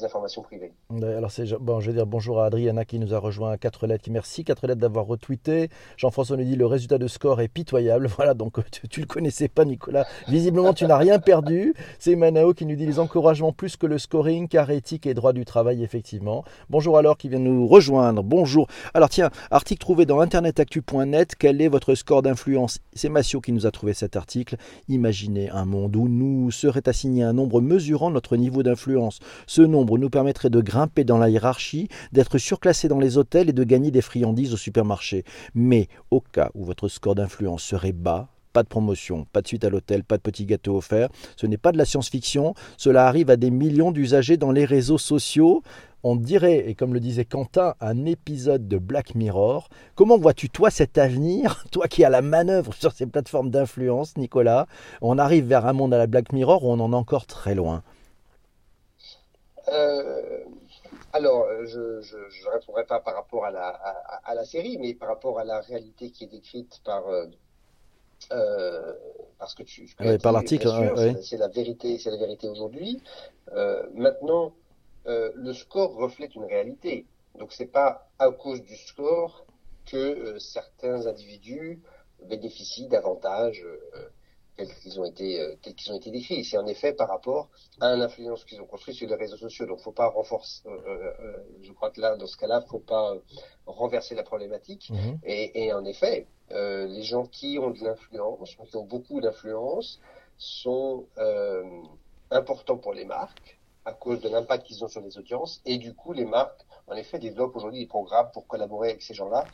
informations 0.05 0.43
privées. 0.43 0.73
Alors 1.03 1.31
c'est 1.31 1.45
bon, 1.59 1.81
je 1.81 1.91
vais 1.91 1.97
dire 1.97 2.07
bonjour 2.07 2.41
à 2.41 2.47
Adriana 2.47 2.85
qui 2.85 2.99
nous 2.99 3.15
a 3.15 3.19
rejoint 3.19 3.53
à 3.53 3.57
4 3.59 3.87
lettres. 3.87 4.09
Merci 4.11 4.45
4 4.45 4.67
lettres 4.67 4.81
d'avoir 4.81 5.07
retweeté. 5.07 5.69
Jean-François 5.97 6.37
nous 6.37 6.45
dit 6.45 6.57
le 6.57 6.67
résultat 6.67 6.99
de 6.99 7.09
score 7.09 7.41
est 7.41 7.49
pitoyable. 7.49 8.09
Voilà, 8.21 8.35
donc 8.35 8.59
tu, 8.71 8.87
tu 8.87 9.01
le 9.01 9.07
connaissais 9.07 9.49
pas 9.49 9.65
Nicolas. 9.65 10.07
Visiblement 10.29 10.75
tu 10.75 10.85
n'as 10.85 10.99
rien 10.99 11.19
perdu. 11.19 11.75
C'est 11.99 12.17
Manao 12.17 12.53
qui 12.53 12.67
nous 12.67 12.77
dit 12.77 12.85
les 12.85 12.99
encouragements 12.99 13.53
plus 13.53 13.77
que 13.77 13.87
le 13.87 13.99
scoring 13.99 14.47
car 14.49 14.71
éthique 14.71 15.07
et 15.07 15.15
droit 15.15 15.33
du 15.33 15.45
travail 15.45 15.83
effectivement. 15.83 16.45
Bonjour 16.69 16.99
alors 16.99 17.17
qui 17.17 17.29
vient 17.29 17.39
nous 17.39 17.67
rejoindre. 17.67 18.23
Bonjour. 18.23 18.67
Alors 18.95 19.09
tiens, 19.09 19.31
article 19.51 19.81
trouvé 19.81 20.07
dans 20.07 20.21
internetactu.net, 20.21 21.35
quel 21.39 21.61
est 21.63 21.69
votre 21.69 21.95
score 21.95 22.23
d'influence? 22.23 22.79
C'est 22.93 23.09
Massio 23.09 23.41
qui 23.41 23.53
nous 23.53 23.67
a 23.67 23.71
trouvé 23.71 23.95
cet 23.95 24.17
article. 24.17 24.57
Imaginez 24.89 25.51
un 25.51 25.65
monde 25.65 25.97
où 25.97 26.09
nous 26.09 26.51
serait 26.51 26.89
assigné 26.89 27.23
un 27.23 27.33
nombre 27.33 27.61
mesurant 27.61 28.11
notre 28.11 28.37
niveau 28.37 28.63
d'influence. 28.63 29.21
Ce 29.47 29.63
nombre 29.63 29.90
nous 29.99 30.11
permettrait 30.11 30.51
de 30.51 30.61
grimper 30.61 31.05
dans 31.05 31.19
la 31.19 31.29
hiérarchie, 31.29 31.89
d'être 32.13 32.39
surclassé 32.39 32.89
dans 32.89 32.99
les 32.99 33.19
hôtels 33.19 33.49
et 33.49 33.53
de 33.53 33.65
gagner 33.65 33.91
des 33.91 34.03
friandises 34.03 34.55
au 34.55 34.57
supermarché. 34.57 35.25
Mais 35.55 35.89
au 36.11 36.21
cas 36.21 36.51
où 36.55 36.65
votre 36.65 36.89
score 36.89 37.15
d'influence 37.15 37.63
serait 37.63 37.93
bas, 37.93 38.29
pas 38.53 38.63
de 38.63 38.69
promotion, 38.69 39.27
pas 39.33 39.43
de 39.43 39.49
suite 39.49 39.65
à 39.65 39.71
l'hôtel, 39.71 40.05
pas 40.05 40.17
de 40.17 40.23
petit 40.23 40.45
gâteau 40.45 40.77
offert. 40.77 41.09
Ce 41.37 41.47
n'est 41.47 41.57
pas 41.57 41.73
de 41.73 41.79
la 41.79 41.85
science-fiction, 41.85 42.55
cela 42.77 43.07
arrive 43.07 43.31
à 43.31 43.37
des 43.37 43.51
millions 43.51 43.93
d'usagers 43.93 44.37
dans 44.37 44.53
les 44.53 44.65
réseaux 44.65 44.99
sociaux. 44.99 45.63
On 46.03 46.17
dirait, 46.17 46.69
et 46.69 46.75
comme 46.75 46.95
le 46.95 47.01
disait 47.01 47.27
Quentin, 47.27 47.75
un 47.81 48.07
épisode 48.07 48.67
de 48.69 48.79
Black 48.79 49.15
Mirror. 49.15 49.69
Comment 49.95 50.19
vois-tu, 50.19 50.49
toi, 50.49 50.71
cet 50.71 50.97
avenir, 50.97 51.65
toi 51.71 51.89
qui 51.89 52.05
as 52.05 52.11
la 52.11 52.23
manœuvre 52.23 52.75
sur 52.75 52.93
ces 52.93 53.07
plateformes 53.07 53.51
d'influence, 53.51 54.17
Nicolas? 54.17 54.67
On 55.03 55.19
arrive 55.19 55.47
vers 55.47 55.67
un 55.67 55.75
monde 55.75 55.93
à 55.93 55.99
la 55.99 56.07
Black 56.07 56.33
Mirror 56.33 56.65
ou 56.65 56.71
on 56.71 56.81
en 56.81 56.93
est 56.93 56.97
encore 56.97 57.27
très 57.27 57.55
loin 57.55 57.83
euh, 59.71 60.45
alors, 61.13 61.47
je 61.65 61.79
ne 61.79 62.51
répondrai 62.51 62.85
pas 62.85 63.01
par 63.01 63.15
rapport 63.15 63.45
à 63.45 63.51
la, 63.51 63.69
à, 64.25 64.35
la, 64.35 64.45
série, 64.45 64.79
mais 64.79 64.95
par 64.95 65.09
rapport 65.09 65.39
à 65.39 65.45
la 65.45 65.61
réalité 65.61 66.11
qui 66.11 66.25
est 66.25 66.29
décrite 66.29 66.81
par, 66.85 67.07
euh, 67.09 67.27
euh, 68.33 68.93
parce 69.39 69.55
que 69.55 69.63
tu, 69.63 69.89
par 70.23 70.33
l'article, 70.33 70.69
c'est 71.23 71.39
la 71.39 71.49
vérité, 71.49 71.99
c'est 71.99 72.11
la 72.11 72.19
vérité 72.19 72.49
aujourd'hui. 72.49 73.03
Euh, 73.53 73.87
maintenant, 73.95 74.53
euh, 75.07 75.33
le 75.35 75.53
score 75.53 75.95
reflète 75.95 76.35
une 76.35 76.45
réalité. 76.45 77.07
Donc, 77.39 77.53
c'est 77.53 77.67
pas 77.67 78.09
à 78.19 78.31
cause 78.31 78.63
du 78.63 78.77
score 78.77 79.47
que 79.87 79.97
euh, 79.97 80.39
certains 80.39 81.07
individus 81.07 81.81
bénéficient 82.29 82.87
davantage 82.87 83.65
tels 84.61 84.75
qu'ils 84.81 85.01
ont 85.01 85.05
été 85.05 85.41
euh, 85.41 85.55
tels 85.63 85.75
qu'ils 85.75 85.93
ont 85.93 85.97
été 85.97 86.11
décrits. 86.11 86.45
C'est 86.45 86.59
en 86.59 86.67
effet 86.67 86.93
par 86.93 87.09
rapport 87.09 87.49
à 87.81 87.97
l'influence 87.97 88.45
qu'ils 88.45 88.61
ont 88.61 88.67
construit 88.67 88.95
sur 88.95 89.09
les 89.09 89.15
réseaux 89.15 89.37
sociaux. 89.37 89.67
Donc, 89.67 89.81
faut 89.81 89.93
pas 89.93 90.09
renforcer. 90.09 90.63
Euh, 90.67 90.71
euh, 90.87 91.37
je 91.63 91.73
crois 91.73 91.91
que 91.91 92.01
là, 92.01 92.17
dans 92.17 92.27
ce 92.27 92.37
cas-là, 92.37 92.63
faut 92.69 92.79
pas 92.79 93.15
renverser 93.67 94.15
la 94.15 94.23
problématique. 94.23 94.91
Mhm. 94.91 95.19
Et, 95.25 95.65
et, 95.65 95.73
en 95.73 95.85
effet, 95.85 96.27
les 96.51 97.03
gens 97.03 97.27
qui 97.27 97.59
ont 97.59 97.71
de 97.71 97.83
l'influence, 97.85 98.57
qui 98.69 98.77
ont 98.77 98.85
beaucoup 98.85 99.21
d'influence, 99.21 100.01
sont 100.37 101.07
importants 102.31 102.79
pour 102.79 102.93
les 102.93 103.05
marques 103.05 103.59
à 103.85 103.93
cause 103.93 104.21
de 104.21 104.29
l'impact 104.29 104.67
qu'ils 104.67 104.85
ont 104.85 104.89
sur 104.89 105.01
les 105.01 105.17
audiences. 105.17 105.61
Et 105.65 105.79
du 105.79 105.95
coup, 105.95 106.13
les 106.13 106.25
marques, 106.25 106.61
en 106.87 106.95
effet, 106.95 107.19
développent 107.19 107.57
aujourd'hui 107.57 107.81
des 107.81 107.87
programmes 107.87 108.31
pour 108.33 108.47
collaborer 108.47 108.91
avec 108.91 109.03
ces 109.03 109.15
gens-là. 109.15 109.45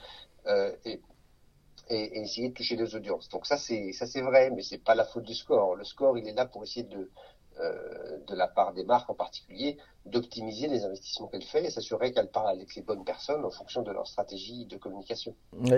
Euh, 0.46 0.72
et 1.88 2.18
et, 2.18 2.20
essayer 2.22 2.48
de 2.50 2.54
toucher 2.54 2.76
des 2.76 2.94
audiences. 2.94 3.28
Donc 3.28 3.46
ça 3.46 3.56
c'est 3.56 3.92
ça 3.92 4.06
c'est 4.06 4.22
vrai, 4.22 4.50
mais 4.50 4.62
c'est 4.62 4.78
pas 4.78 4.94
la 4.94 5.04
faute 5.04 5.24
du 5.24 5.34
score. 5.34 5.76
Le 5.76 5.84
score 5.84 6.18
il 6.18 6.28
est 6.28 6.34
là 6.34 6.46
pour 6.46 6.62
essayer 6.62 6.84
de 6.84 7.10
euh, 7.60 8.18
de 8.26 8.34
la 8.34 8.48
part 8.48 8.74
des 8.74 8.84
marques 8.84 9.08
en 9.08 9.14
particulier, 9.14 9.78
d'optimiser 10.06 10.68
les 10.68 10.84
investissements 10.84 11.26
qu'elles 11.26 11.42
font 11.42 11.58
et 11.58 11.70
s'assurer 11.70 12.12
qu'elles 12.12 12.30
parlent 12.30 12.56
avec 12.56 12.74
les 12.74 12.82
bonnes 12.82 13.04
personnes 13.04 13.44
en 13.44 13.50
fonction 13.50 13.82
de 13.82 13.90
leur 13.90 14.06
stratégie 14.06 14.66
de 14.66 14.76
communication. 14.76 15.34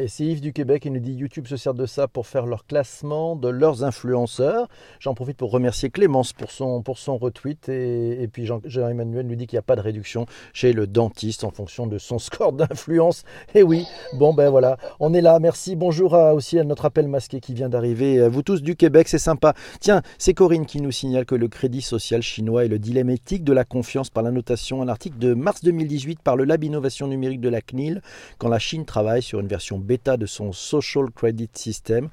C'est 0.08 0.24
Yves 0.24 0.40
du 0.40 0.52
Québec 0.52 0.82
qui 0.82 0.90
nous 0.90 1.00
dit 1.00 1.14
YouTube 1.14 1.46
se 1.46 1.56
sert 1.56 1.74
de 1.74 1.86
ça 1.86 2.08
pour 2.08 2.26
faire 2.26 2.46
leur 2.46 2.66
classement 2.66 3.36
de 3.36 3.48
leurs 3.48 3.84
influenceurs. 3.84 4.68
J'en 5.00 5.14
profite 5.14 5.36
pour 5.36 5.50
remercier 5.50 5.90
Clémence 5.90 6.32
pour 6.32 6.50
son, 6.50 6.82
pour 6.82 6.98
son 6.98 7.16
retweet 7.16 7.68
et, 7.68 8.28
puis 8.32 8.46
Jean-Emmanuel 8.46 9.26
nous 9.26 9.34
dit 9.34 9.46
qu'il 9.46 9.56
n'y 9.56 9.60
a 9.60 9.62
pas 9.62 9.76
de 9.76 9.80
réduction 9.80 10.26
chez 10.52 10.72
le 10.72 10.86
dentiste 10.86 11.44
en 11.44 11.50
fonction 11.50 11.86
de 11.86 11.98
son 11.98 12.18
score 12.18 12.52
d'influence. 12.52 13.24
Et 13.54 13.62
oui, 13.62 13.86
bon 14.14 14.34
ben 14.34 14.50
voilà, 14.50 14.76
on 15.00 15.14
est 15.14 15.20
là. 15.20 15.38
Merci. 15.38 15.76
Bonjour 15.76 16.12
aussi 16.12 16.58
à 16.58 16.64
notre 16.64 16.84
appel 16.84 17.08
masqué 17.08 17.40
qui 17.40 17.54
vient 17.54 17.68
d'arriver. 17.68 18.28
Vous 18.28 18.42
tous 18.42 18.62
du 18.62 18.76
Québec, 18.76 19.08
c'est 19.08 19.18
sympa. 19.18 19.54
Tiens, 19.80 20.02
c'est 20.18 20.34
Corinne 20.34 20.66
qui 20.66 20.80
nous 20.80 20.92
signale 20.92 21.24
que 21.24 21.34
le 21.34 21.48
crédit 21.48 21.82
social 21.82 22.22
chinois 22.22 22.64
et 22.64 22.68
le 22.68 22.78
dilemme 22.78 23.10
éthique 23.10 23.44
de 23.44 23.52
la 23.52 23.64
confiance 23.64 24.10
par 24.18 24.24
la 24.24 24.32
notation, 24.32 24.82
un 24.82 24.88
article 24.88 25.16
de 25.18 25.32
mars 25.32 25.62
2018 25.62 26.18
par 26.24 26.34
le 26.34 26.42
Lab 26.42 26.64
Innovation 26.64 27.06
Numérique 27.06 27.40
de 27.40 27.48
la 27.48 27.60
CNIL, 27.60 28.02
quand 28.38 28.48
la 28.48 28.58
Chine 28.58 28.84
travaille 28.84 29.22
sur 29.22 29.38
une 29.38 29.46
version 29.46 29.78
bêta 29.78 30.16
de 30.16 30.26
son 30.26 30.50
Social 30.50 31.04
Credit 31.14 31.48
System 31.52 32.08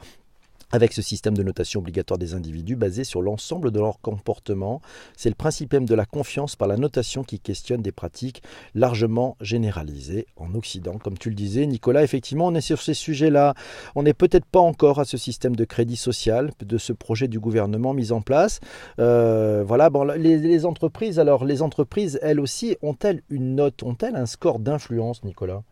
avec 0.75 0.94
ce 0.94 1.01
système 1.01 1.36
de 1.36 1.41
notation 1.41 1.79
obligatoire 1.79 2.17
des 2.17 2.34
individus 2.34 2.75
basé 2.75 3.03
sur 3.03 3.22
l'ensemble 3.22 3.72
de 3.72 3.79
leur 3.79 4.00
comportement. 4.01 4.82
C'est 5.15 5.29
le 5.29 5.36
principe 5.36 5.74
même 5.74 5.86
de 5.86 5.96
la 5.96 6.05
confiance 6.05 6.55
par 6.55 6.67
la 6.67 6.77
notation 6.77 7.24
qui 7.24 7.39
questionne 7.39 7.82
des 7.82 7.94
pratiques 7.94 8.44
largement 8.74 9.38
généralisées 9.39 10.27
en 10.36 10.53
Occident. 10.53 10.98
Comme 10.98 11.17
tu 11.17 11.29
le 11.29 11.36
disais, 11.36 11.65
Nicolas, 11.65 12.03
effectivement, 12.03 12.48
on 12.48 12.55
est 12.55 12.62
sur 12.62 12.82
ces 12.82 12.94
sujets-là. 12.94 13.53
On 13.96 14.03
n'est 14.03 14.13
peut-être 14.13 14.46
pas 14.46 14.60
encore 14.60 15.00
à 15.00 15.05
ce 15.05 15.17
système 15.17 15.55
de 15.55 15.63
crédit 15.63 15.96
social, 15.96 16.51
de 16.60 16.77
ce 16.77 16.94
projet 16.94 17.27
du 17.27 17.39
gouvernement 17.39 17.94
mis 17.94 18.12
en 18.12 18.22
place. 18.22 18.60
Euh, 19.00 19.63
voilà, 19.65 19.89
bon, 19.89 20.03
les, 20.03 20.38
les, 20.38 20.65
entreprises, 20.65 21.20
alors 21.20 21.46
les 21.46 21.62
entreprises, 21.62 22.20
elles 22.22 22.41
aussi, 22.41 22.75
ont-elles 22.82 23.22
une 23.29 23.55
note, 23.55 23.82
ont-elles 23.84 24.15
un 24.15 24.25
score 24.25 24.60
d'influence, 24.60 25.24
Nicolas? 25.24 25.63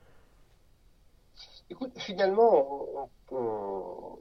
Écoute, 1.70 1.92
finalement, 1.98 2.86
on 3.32 4.18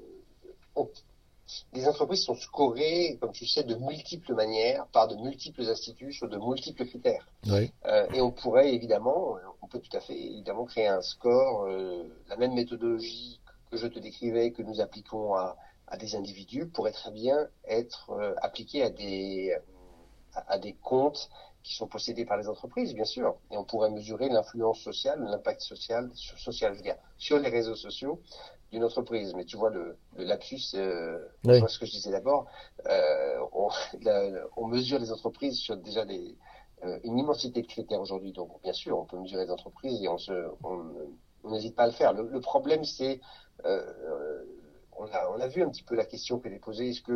les 1.73 1.89
entreprises 1.89 2.25
sont 2.25 2.35
scorées, 2.35 3.19
comme 3.21 3.33
tu 3.33 3.47
sais, 3.47 3.65
de 3.65 3.75
multiples 3.75 4.35
manières, 4.35 4.87
par 4.89 5.09
de 5.09 5.17
multiples 5.17 5.63
instituts, 5.63 6.13
sur 6.13 6.29
de 6.29 6.39
multiples 6.39 6.87
critères. 6.87 7.27
Euh, 7.87 8.07
et 8.15 8.21
on 8.21 8.31
pourrait 8.31 8.73
évidemment, 8.75 9.37
on 9.61 9.67
peut 9.67 9.81
tout 9.81 9.95
à 9.97 10.01
fait 10.01 10.19
évidemment 10.19 10.65
créer 10.65 10.87
un 10.87 11.03
score, 11.03 11.67
euh, 11.67 12.05
la 12.29 12.37
même 12.37 12.55
méthodologie 12.55 13.41
que 13.71 13.77
je 13.77 13.87
te 13.87 13.99
décrivais, 13.99 14.53
que 14.53 14.63
nous 14.63 14.81
appliquons 14.81 15.35
à, 15.35 15.57
des 15.99 16.15
individus, 16.15 16.67
pourrait 16.69 16.93
très 16.93 17.11
bien 17.11 17.49
être 17.67 18.11
euh, 18.11 18.35
appliquée 18.41 18.83
à 18.83 18.89
des, 18.89 19.55
à, 20.35 20.59
des 20.59 20.73
comptes 20.73 21.29
qui 21.63 21.75
sont 21.75 21.87
possédés 21.87 22.25
par 22.25 22.39
les 22.39 22.49
entreprises, 22.49 22.95
bien 22.95 23.05
sûr. 23.05 23.37
Et 23.51 23.59
on 23.59 23.65
pourrait 23.65 23.91
mesurer 23.91 24.31
l'influence 24.31 24.81
sociale, 24.81 25.23
l'impact 25.23 25.61
social, 25.61 26.11
social, 26.15 26.73
je 26.73 26.79
veux 26.79 26.83
dire, 26.83 26.97
sur 27.19 27.39
les 27.39 27.51
réseaux 27.51 27.77
sociaux 27.77 28.21
d'une 28.73 28.85
entreprise. 28.85 29.35
Mais 29.35 29.45
tu 29.45 29.57
vois, 29.57 29.71
le, 29.71 29.97
le 30.17 30.25
lapsus, 30.25 30.75
euh, 30.75 31.19
ce 31.45 31.79
que 31.79 31.87
je 31.87 31.93
disais 31.93 32.11
d'abord, 32.11 32.47
euh, 32.87 33.39
on, 33.53 33.69
on, 34.57 34.67
mesure 34.67 34.99
les 34.99 35.13
entreprises 35.13 35.59
sur 35.59 35.77
déjà 35.77 36.05
des, 36.05 36.37
euh, 36.85 36.99
une 37.05 37.19
immensité 37.19 37.63
de 37.63 37.67
critères 37.67 38.01
aujourd'hui. 38.01 38.33
Donc, 38.33 38.61
bien 38.63 38.73
sûr, 38.73 38.99
on 38.99 39.05
peut 39.05 39.19
mesurer 39.19 39.45
les 39.45 39.51
entreprises 39.51 40.03
et 40.03 40.09
on 40.09 40.19
se, 40.19 40.33
on 40.65 41.51
n'hésite 41.51 41.77
pas 41.77 41.85
à 41.85 41.87
le 41.87 41.93
faire. 41.93 42.13
Le, 42.13 42.27
le 42.27 42.41
problème, 42.41 42.85
c'est, 42.85 43.21
on, 43.65 45.07
a, 45.07 45.29
on 45.31 45.41
a 45.41 45.47
vu 45.47 45.63
un 45.63 45.69
petit 45.69 45.85
peu 45.85 45.95
la 45.95 46.05
question 46.05 46.39
qu'elle 46.41 46.55
est 46.55 46.59
posée, 46.59 46.91
est-ce 46.91 47.03
que 47.03 47.13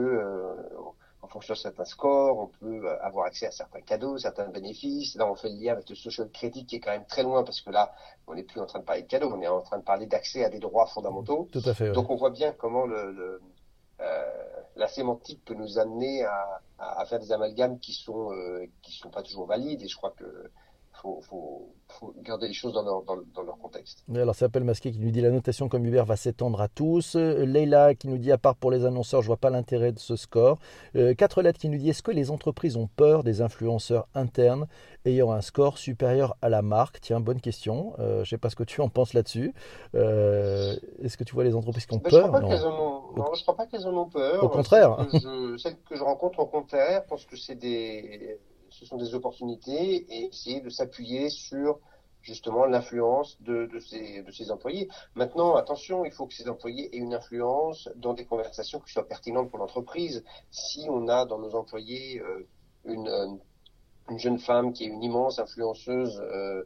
en 1.26 1.28
fonction 1.28 1.54
de 1.54 1.58
certains 1.58 1.84
scores, 1.84 2.38
on 2.38 2.46
peut 2.46 2.86
euh, 2.86 3.02
avoir 3.02 3.26
accès 3.26 3.46
à 3.46 3.50
certains 3.50 3.80
cadeaux, 3.80 4.16
certains 4.16 4.46
bénéfices. 4.48 5.16
Là, 5.16 5.28
on 5.28 5.34
fait 5.34 5.48
le 5.48 5.56
lien 5.56 5.72
avec 5.72 5.90
le 5.90 5.96
social 5.96 6.30
credit 6.30 6.66
qui 6.66 6.76
est 6.76 6.80
quand 6.80 6.92
même 6.92 7.06
très 7.06 7.24
loin 7.24 7.42
parce 7.42 7.60
que 7.60 7.70
là, 7.70 7.92
on 8.28 8.34
n'est 8.34 8.44
plus 8.44 8.60
en 8.60 8.66
train 8.66 8.78
de 8.78 8.84
parler 8.84 9.02
de 9.02 9.08
cadeaux, 9.08 9.32
on 9.34 9.42
est 9.42 9.48
en 9.48 9.60
train 9.60 9.78
de 9.78 9.84
parler 9.84 10.06
d'accès 10.06 10.44
à 10.44 10.48
des 10.48 10.60
droits 10.60 10.86
fondamentaux. 10.86 11.48
Tout 11.50 11.62
à 11.64 11.74
fait. 11.74 11.90
Donc, 11.90 12.10
on 12.10 12.16
voit 12.16 12.30
bien 12.30 12.52
comment 12.52 12.86
le, 12.86 13.40
euh, 14.00 14.22
la 14.76 14.86
sémantique 14.86 15.44
peut 15.44 15.54
nous 15.54 15.78
amener 15.78 16.24
à, 16.24 16.60
à, 16.78 17.04
faire 17.06 17.18
des 17.18 17.32
amalgames 17.32 17.80
qui 17.80 17.92
sont 17.92 18.32
euh, 18.32 18.66
qui 18.82 18.92
sont 18.92 19.10
pas 19.10 19.22
toujours 19.22 19.46
valides. 19.46 19.82
Et 19.82 19.88
je 19.88 19.96
crois 19.96 20.14
que 20.16 20.50
faut, 20.96 21.20
faut, 21.22 21.74
faut 21.88 22.14
garder 22.22 22.48
les 22.48 22.54
choses 22.54 22.72
dans 22.72 22.82
leur, 22.82 23.02
dans, 23.02 23.42
leur 23.42 23.58
contexte. 23.58 24.04
alors, 24.14 24.34
c'est 24.34 24.44
Appel 24.44 24.64
Masqué 24.64 24.92
qui 24.92 24.98
nous 24.98 25.10
dit 25.10 25.20
la 25.20 25.30
notation 25.30 25.68
comme 25.68 25.84
Uber 25.84 26.04
va 26.06 26.16
s'étendre 26.16 26.60
à 26.60 26.68
tous. 26.68 27.16
Leila 27.16 27.94
qui 27.94 28.08
nous 28.08 28.18
dit 28.18 28.32
à 28.32 28.38
part 28.38 28.56
pour 28.56 28.70
les 28.70 28.84
annonceurs, 28.84 29.22
je 29.22 29.26
vois 29.26 29.36
pas 29.36 29.50
l'intérêt 29.50 29.92
de 29.92 29.98
ce 29.98 30.16
score. 30.16 30.58
Euh, 30.96 31.14
quatre 31.14 31.42
lettres 31.42 31.58
qui 31.58 31.68
nous 31.68 31.78
dit 31.78 31.90
est-ce 31.90 32.02
que 32.02 32.10
les 32.10 32.30
entreprises 32.30 32.76
ont 32.76 32.88
peur 32.88 33.24
des 33.24 33.42
influenceurs 33.42 34.08
internes 34.14 34.66
ayant 35.04 35.30
un 35.30 35.40
score 35.40 35.78
supérieur 35.78 36.36
à 36.42 36.48
la 36.48 36.62
marque? 36.62 37.00
Tiens, 37.00 37.20
bonne 37.20 37.40
question. 37.40 37.94
Euh, 37.98 38.24
je 38.24 38.30
sais 38.30 38.38
pas 38.38 38.50
ce 38.50 38.56
que 38.56 38.64
tu 38.64 38.80
en 38.80 38.88
penses 38.88 39.12
là-dessus. 39.12 39.54
Euh, 39.94 40.74
est-ce 41.02 41.16
que 41.16 41.24
tu 41.24 41.34
vois 41.34 41.44
les 41.44 41.54
entreprises 41.54 41.86
qui 41.86 41.94
ont 41.94 42.00
peur? 42.00 42.10
Je 42.12 42.16
ne 42.16 42.30
crois 43.42 43.56
pas 43.56 43.66
qu'elles 43.66 43.86
en 43.86 43.96
ont 43.96 44.08
peur. 44.08 44.42
Au 44.42 44.48
contraire. 44.48 45.06
Celles 45.58 45.76
que 45.88 45.96
je, 45.96 46.02
rencontre 46.02 46.40
au 46.40 46.46
contraire 46.46 47.04
pense 47.06 47.24
que 47.24 47.36
c'est 47.36 47.54
des 47.54 48.38
ce 48.70 48.84
sont 48.84 48.96
des 48.96 49.14
opportunités 49.14 50.06
et 50.10 50.26
essayer 50.26 50.60
de 50.60 50.70
s'appuyer 50.70 51.30
sur 51.30 51.78
justement 52.26 52.66
l'influence 52.66 53.40
de, 53.40 53.66
de, 53.66 53.78
ces, 53.78 54.22
de 54.22 54.30
ces 54.32 54.50
employés. 54.50 54.88
Maintenant, 55.14 55.54
attention, 55.54 56.04
il 56.04 56.10
faut 56.10 56.26
que 56.26 56.34
ces 56.34 56.48
employés 56.48 56.94
aient 56.94 56.98
une 56.98 57.14
influence 57.14 57.88
dans 57.94 58.14
des 58.14 58.24
conversations 58.24 58.80
qui 58.80 58.92
soient 58.92 59.06
pertinentes 59.06 59.48
pour 59.48 59.60
l'entreprise. 59.60 60.24
Si 60.50 60.86
on 60.90 61.06
a 61.08 61.24
dans 61.24 61.38
nos 61.38 61.54
employés 61.54 62.20
euh, 62.20 62.46
une, 62.84 63.08
euh, 63.08 63.28
une, 64.10 64.18
jeune 64.18 64.40
femme 64.40 64.72
qui 64.72 64.84
est 64.84 64.88
une 64.88 65.04
immense 65.04 65.38
influenceuse 65.38 66.20
euh, 66.20 66.64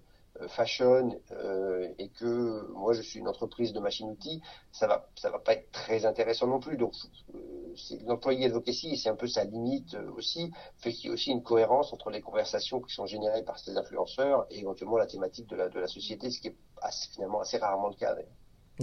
fashion 0.48 1.20
euh, 1.32 1.88
et 1.98 2.08
que 2.08 2.66
moi 2.72 2.92
je 2.92 3.02
suis 3.02 3.18
une 3.20 3.28
entreprise 3.28 3.72
de 3.72 3.80
machine-outils, 3.80 4.42
ça 4.72 4.86
va 4.86 5.08
ça 5.16 5.30
va 5.30 5.38
pas 5.38 5.54
être 5.54 5.70
très 5.70 6.06
intéressant 6.06 6.46
non 6.46 6.60
plus. 6.60 6.76
Donc 6.76 6.94
euh, 7.34 7.74
l'employé 8.06 8.46
advocacy, 8.46 8.96
c'est 8.96 9.08
un 9.08 9.16
peu 9.16 9.26
sa 9.26 9.44
limite 9.44 9.96
aussi, 10.16 10.50
fait 10.78 10.92
qu'il 10.92 11.06
y 11.06 11.10
a 11.10 11.14
aussi 11.14 11.30
une 11.30 11.42
cohérence 11.42 11.92
entre 11.92 12.10
les 12.10 12.20
conversations 12.20 12.80
qui 12.80 12.94
sont 12.94 13.06
générées 13.06 13.44
par 13.44 13.58
ces 13.58 13.76
influenceurs 13.76 14.46
et 14.50 14.60
éventuellement 14.60 14.96
la 14.96 15.06
thématique 15.06 15.48
de 15.48 15.56
la 15.56 15.68
de 15.68 15.78
la 15.78 15.88
société, 15.88 16.30
ce 16.30 16.40
qui 16.40 16.48
est 16.48 16.56
assez, 16.82 17.10
finalement 17.10 17.40
assez 17.40 17.58
rarement 17.58 17.88
le 17.88 17.96
cas. 17.96 18.16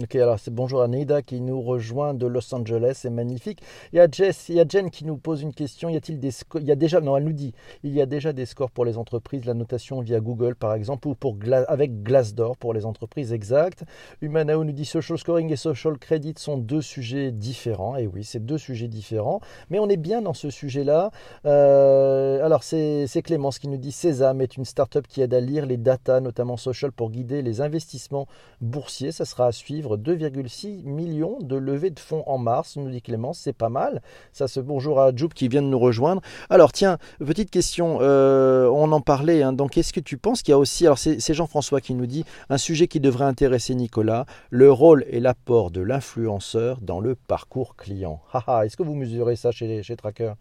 Ok, 0.00 0.14
alors 0.14 0.38
c'est 0.38 0.54
bonjour 0.54 0.80
à 0.80 0.86
Neida 0.86 1.22
qui 1.22 1.40
nous 1.40 1.60
rejoint 1.60 2.14
de 2.14 2.24
Los 2.24 2.54
Angeles, 2.54 2.92
c'est 3.00 3.10
magnifique. 3.10 3.60
Il 3.92 3.96
y 3.96 3.98
a 3.98 4.06
Jess, 4.08 4.48
il 4.48 4.54
y 4.54 4.60
a 4.60 4.64
Jen 4.68 4.92
qui 4.92 5.04
nous 5.04 5.16
pose 5.16 5.42
une 5.42 5.52
question. 5.52 5.88
Y 5.88 5.96
a-t-il 5.96 6.20
des 6.20 6.30
scores? 6.30 6.60
Il 6.60 6.68
y 6.68 6.70
a 6.70 6.76
déjà, 6.76 7.00
non, 7.00 7.16
elle 7.16 7.24
nous 7.24 7.32
dit, 7.32 7.52
il 7.82 7.92
y 7.92 8.00
a 8.00 8.06
déjà 8.06 8.32
des 8.32 8.46
scores 8.46 8.70
pour 8.70 8.84
les 8.84 8.96
entreprises, 8.96 9.44
la 9.44 9.54
notation 9.54 10.00
via 10.00 10.20
Google 10.20 10.54
par 10.54 10.74
exemple, 10.74 11.08
ou 11.08 11.16
pour 11.16 11.36
avec 11.66 12.04
Glassdoor 12.04 12.56
pour 12.58 12.74
les 12.74 12.86
entreprises 12.86 13.32
exactes. 13.32 13.82
Humanao 14.20 14.62
nous 14.62 14.70
dit 14.70 14.84
social 14.84 15.18
scoring 15.18 15.50
et 15.50 15.56
social 15.56 15.98
credit 15.98 16.34
sont 16.36 16.58
deux 16.58 16.80
sujets 16.80 17.32
différents. 17.32 17.96
Et 17.96 18.06
oui, 18.06 18.22
c'est 18.22 18.46
deux 18.46 18.58
sujets 18.58 18.86
différents, 18.86 19.40
mais 19.68 19.80
on 19.80 19.88
est 19.88 19.96
bien 19.96 20.22
dans 20.22 20.34
ce 20.34 20.48
sujet-là. 20.48 21.10
Euh, 21.44 22.46
alors 22.46 22.62
c'est 22.62 23.22
Clémence 23.24 23.58
qui 23.58 23.66
nous 23.66 23.78
dit 23.78 23.90
Sésame 23.90 24.42
est 24.42 24.56
une 24.56 24.64
start-up 24.64 25.08
qui 25.08 25.22
aide 25.22 25.34
à 25.34 25.40
lire 25.40 25.66
les 25.66 25.76
data, 25.76 26.20
notamment 26.20 26.56
social, 26.56 26.92
pour 26.92 27.10
guider 27.10 27.42
les 27.42 27.60
investissements 27.60 28.28
boursiers. 28.60 29.10
Ça 29.10 29.24
sera 29.24 29.46
à 29.46 29.52
suivre 29.52 29.87
2,6 29.96 30.84
millions 30.84 31.38
de 31.40 31.56
levées 31.56 31.90
de 31.90 31.98
fonds 32.00 32.22
en 32.26 32.38
mars, 32.38 32.76
nous 32.76 32.90
dit 32.90 33.02
Clémence, 33.02 33.40
c'est 33.40 33.52
pas 33.52 33.68
mal. 33.68 34.02
Ça, 34.32 34.48
ce 34.48 34.60
bonjour 34.60 35.00
à 35.00 35.14
Joub 35.14 35.28
qui 35.28 35.48
vient 35.48 35.62
de 35.62 35.68
nous 35.68 35.78
rejoindre. 35.78 36.22
Alors 36.50 36.72
tiens, 36.72 36.98
petite 37.18 37.50
question, 37.50 37.98
euh, 38.00 38.68
on 38.68 38.92
en 38.92 39.00
parlait, 39.00 39.42
hein. 39.42 39.52
donc 39.52 39.78
est-ce 39.78 39.92
que 39.92 40.00
tu 40.00 40.18
penses 40.18 40.42
qu'il 40.42 40.52
y 40.52 40.54
a 40.54 40.58
aussi, 40.58 40.84
alors 40.84 40.98
c'est 40.98 41.34
Jean-François 41.34 41.80
qui 41.80 41.94
nous 41.94 42.06
dit, 42.06 42.24
un 42.50 42.58
sujet 42.58 42.88
qui 42.88 43.00
devrait 43.00 43.24
intéresser 43.24 43.74
Nicolas, 43.74 44.26
le 44.50 44.70
rôle 44.70 45.04
et 45.08 45.20
l'apport 45.20 45.70
de 45.70 45.80
l'influenceur 45.80 46.78
dans 46.80 47.00
le 47.00 47.14
parcours 47.14 47.76
client. 47.76 48.20
est-ce 48.64 48.76
que 48.76 48.82
vous 48.82 48.94
mesurez 48.94 49.36
ça 49.36 49.50
chez, 49.50 49.82
chez 49.82 49.96
Tracker? 49.96 50.34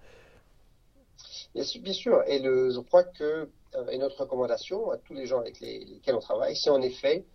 Bien 1.54 1.94
sûr, 1.94 2.22
et 2.28 2.44
je 2.44 2.80
crois 2.82 3.04
que 3.04 3.50
euh, 3.76 3.88
et 3.90 3.98
notre 3.98 4.22
recommandation 4.22 4.92
à 4.92 4.98
tous 4.98 5.14
les 5.14 5.26
gens 5.26 5.40
avec 5.40 5.60
lesquels 5.60 6.16
on 6.16 6.20
travaille, 6.20 6.56
c'est 6.56 6.70
en 6.70 6.82
effet 6.82 7.26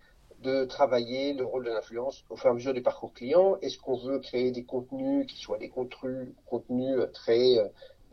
de 0.42 0.64
travailler 0.64 1.32
le 1.32 1.44
rôle 1.44 1.64
de 1.64 1.70
l'influence 1.70 2.24
au 2.28 2.36
fur 2.36 2.46
et 2.46 2.50
à 2.50 2.54
mesure 2.54 2.74
du 2.74 2.82
parcours 2.82 3.12
client. 3.12 3.56
Est-ce 3.62 3.78
qu'on 3.78 3.96
veut 3.96 4.18
créer 4.18 4.50
des 4.50 4.64
contenus 4.64 5.26
qui 5.26 5.38
soient 5.38 5.58
des 5.58 5.70
contenus, 5.70 6.28
très 7.12 7.58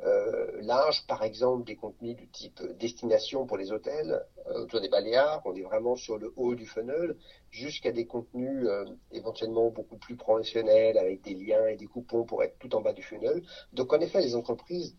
euh, 0.03 0.61
larges, 0.61 1.05
par 1.07 1.23
exemple 1.23 1.65
des 1.65 1.75
contenus 1.75 2.15
du 2.15 2.29
type 2.29 2.61
destination 2.77 3.45
pour 3.45 3.57
les 3.57 3.73
hôtels 3.73 4.25
euh, 4.47 4.63
autour 4.63 4.79
des 4.79 4.87
Baléares, 4.87 5.41
on 5.43 5.53
est 5.55 5.61
vraiment 5.61 5.97
sur 5.97 6.17
le 6.17 6.31
haut 6.37 6.55
du 6.55 6.65
funnel, 6.65 7.17
jusqu'à 7.49 7.91
des 7.91 8.05
contenus 8.05 8.65
euh, 8.65 8.85
éventuellement 9.11 9.69
beaucoup 9.71 9.97
plus 9.97 10.15
professionnels 10.15 10.97
avec 10.97 11.21
des 11.21 11.33
liens 11.33 11.67
et 11.67 11.75
des 11.75 11.87
coupons 11.87 12.23
pour 12.23 12.43
être 12.43 12.57
tout 12.59 12.73
en 12.75 12.81
bas 12.81 12.93
du 12.93 13.01
funnel. 13.01 13.43
Donc 13.73 13.91
en 13.91 13.99
effet, 13.99 14.21
les 14.21 14.35
entreprises 14.35 14.95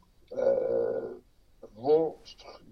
vont 1.77 2.17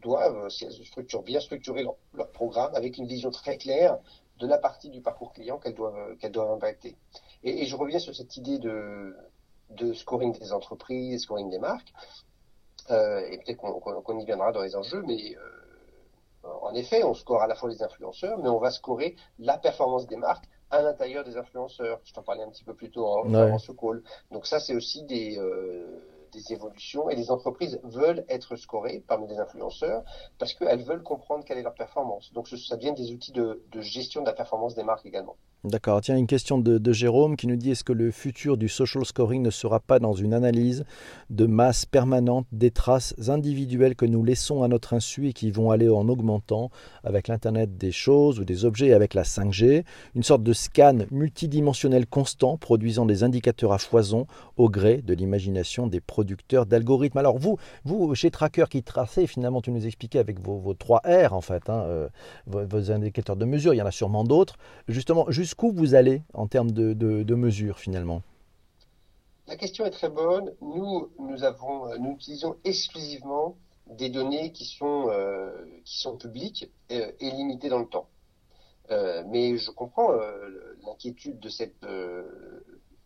doivent, 0.02 0.48
si 0.50 0.64
elles 0.64 0.72
structurent 0.72 1.22
bien 1.22 1.40
structurer 1.40 1.82
leur, 1.82 2.30
programme 2.32 2.74
avec 2.74 2.98
une 2.98 3.06
vision 3.06 3.30
très 3.30 3.56
claire 3.56 3.98
de 4.38 4.46
la 4.46 4.58
partie 4.58 4.90
du 4.90 5.00
parcours 5.00 5.32
client 5.32 5.58
qu'elles 5.58 5.74
doivent, 5.74 6.16
qu'elles 6.18 6.32
doivent 6.32 6.52
impacter. 6.52 6.96
Et, 7.42 7.62
et, 7.62 7.66
je 7.66 7.76
reviens 7.76 7.98
sur 7.98 8.14
cette 8.14 8.36
idée 8.36 8.58
de, 8.58 9.16
de 9.70 9.92
scoring 9.92 10.38
des 10.38 10.52
entreprises, 10.52 11.22
scoring 11.22 11.50
des 11.50 11.58
marques. 11.58 11.92
Euh, 12.90 13.20
et 13.30 13.38
peut-être 13.38 13.58
qu'on, 13.58 13.80
qu'on 13.80 14.18
y 14.18 14.24
viendra 14.24 14.52
dans 14.52 14.62
les 14.62 14.74
enjeux, 14.74 15.02
mais 15.06 15.36
euh, 15.36 16.48
en 16.62 16.72
effet, 16.74 17.04
on 17.04 17.14
score 17.14 17.42
à 17.42 17.46
la 17.46 17.54
fois 17.54 17.68
les 17.68 17.82
influenceurs, 17.82 18.38
mais 18.38 18.48
on 18.48 18.58
va 18.58 18.70
scorer 18.70 19.16
la 19.38 19.58
performance 19.58 20.06
des 20.06 20.16
marques 20.16 20.48
à 20.70 20.82
l'intérieur 20.82 21.24
des 21.24 21.36
influenceurs. 21.36 22.00
Je 22.04 22.12
t'en 22.12 22.22
parlais 22.22 22.42
un 22.42 22.50
petit 22.50 22.64
peu 22.64 22.74
plus 22.74 22.90
tôt 22.90 23.06
en, 23.06 23.28
ouais. 23.28 23.50
en 23.50 23.58
ce 23.58 23.72
call. 23.72 24.02
Donc 24.30 24.46
ça, 24.46 24.60
c'est 24.60 24.74
aussi 24.74 25.02
des, 25.04 25.38
euh, 25.38 26.00
des 26.32 26.52
évolutions 26.52 27.10
et 27.10 27.16
les 27.16 27.30
entreprises 27.30 27.80
veulent 27.84 28.24
être 28.28 28.56
scorées 28.56 29.04
parmi 29.06 29.28
les 29.28 29.38
influenceurs 29.38 30.04
parce 30.38 30.54
qu'elles 30.54 30.82
veulent 30.82 31.02
comprendre 31.02 31.44
quelle 31.44 31.58
est 31.58 31.62
leur 31.62 31.74
performance. 31.74 32.32
Donc 32.32 32.48
ça 32.48 32.76
devient 32.76 32.94
des 32.94 33.12
outils 33.12 33.32
de, 33.32 33.62
de 33.70 33.80
gestion 33.80 34.20
de 34.22 34.26
la 34.26 34.32
performance 34.32 34.74
des 34.74 34.84
marques 34.84 35.06
également. 35.06 35.36
D'accord. 35.64 36.00
Tiens, 36.02 36.16
une 36.16 36.28
question 36.28 36.56
de, 36.58 36.92
Jérôme 36.92 37.36
qui 37.36 37.48
nous 37.48 37.56
dit 37.56 37.72
est-ce 37.72 37.82
que 37.82 37.92
le 37.92 38.12
futur 38.12 38.56
du 38.56 38.68
social 38.68 39.04
scoring 39.04 39.42
ne 39.42 39.50
sera 39.50 39.80
pas 39.80 39.98
dans 39.98 40.12
une 40.12 40.32
analyse 40.32 40.84
de 41.30 41.46
masse 41.46 41.84
permanente 41.84 42.46
des 42.52 42.70
traces 42.70 43.12
individuelles 43.28 43.96
que 43.96 44.06
nous 44.06 44.22
laissons 44.22 44.62
à 44.62 44.68
notre 44.68 44.94
insu 44.94 45.26
et 45.26 45.32
qui 45.32 45.50
vont 45.50 45.72
aller 45.72 45.88
en 45.88 46.08
augmentant 46.08 46.70
avec 47.02 47.26
l'Internet 47.26 47.76
des 47.76 47.90
choses 47.90 48.38
ou 48.38 48.44
des 48.44 48.64
objets 48.64 48.92
avec 48.92 49.14
la 49.14 49.24
5G 49.24 49.82
Une 50.14 50.22
sorte 50.22 50.44
de 50.44 50.52
scan 50.52 50.98
multidimensionnel 51.10 52.06
constant 52.06 52.56
produisant 52.56 53.04
des 53.04 53.24
indicateurs 53.24 53.72
à 53.72 53.78
foison 53.78 54.28
au 54.58 54.70
gré 54.70 55.02
de 55.02 55.12
l'imagination 55.12 55.88
des 55.88 56.00
producteurs 56.00 56.66
d'algorithmes. 56.66 57.18
Alors 57.18 57.36
vous, 57.36 57.58
vous 57.84 58.14
chez 58.14 58.30
Tracker 58.30 58.66
qui 58.70 58.84
tracez, 58.84 59.26
finalement 59.26 59.60
tu 59.60 59.72
nous 59.72 59.84
expliquais 59.84 60.20
avec 60.20 60.38
vos, 60.40 60.72
3 60.72 61.02
R 61.04 61.32
en 61.32 61.40
fait, 61.40 61.68
hein, 61.68 61.82
euh, 61.88 62.08
vos, 62.46 62.92
indicateurs 62.92 63.36
de 63.36 63.44
mesure, 63.44 63.74
il 63.74 63.78
y 63.78 63.82
en 63.82 63.86
a 63.86 63.90
sûrement 63.90 64.22
d'autres. 64.22 64.56
Justement, 64.86 65.26
jusqu'où 65.48 65.72
vous 65.72 65.94
allez 65.94 66.20
en 66.34 66.46
termes 66.46 66.72
de, 66.72 66.92
de, 66.92 67.22
de 67.22 67.34
mesure 67.34 67.78
finalement? 67.78 68.20
La 69.46 69.56
question 69.56 69.86
est 69.86 69.90
très 69.90 70.10
bonne. 70.10 70.52
Nous, 70.60 71.08
nous, 71.18 71.42
avons, 71.42 71.98
nous 71.98 72.12
utilisons 72.12 72.56
exclusivement 72.64 73.56
des 73.86 74.10
données 74.10 74.52
qui 74.52 74.66
sont, 74.66 75.06
euh, 75.08 75.50
qui 75.86 76.00
sont 76.00 76.18
publiques 76.18 76.70
et, 76.90 77.00
et, 77.20 77.30
limitées 77.30 77.70
dans 77.70 77.78
le 77.78 77.86
temps. 77.86 78.10
Euh, 78.90 79.24
mais 79.28 79.56
je 79.56 79.70
comprends 79.70 80.12
euh, 80.12 80.76
l'inquiétude 80.84 81.40
de 81.40 81.48
cette 81.48 81.82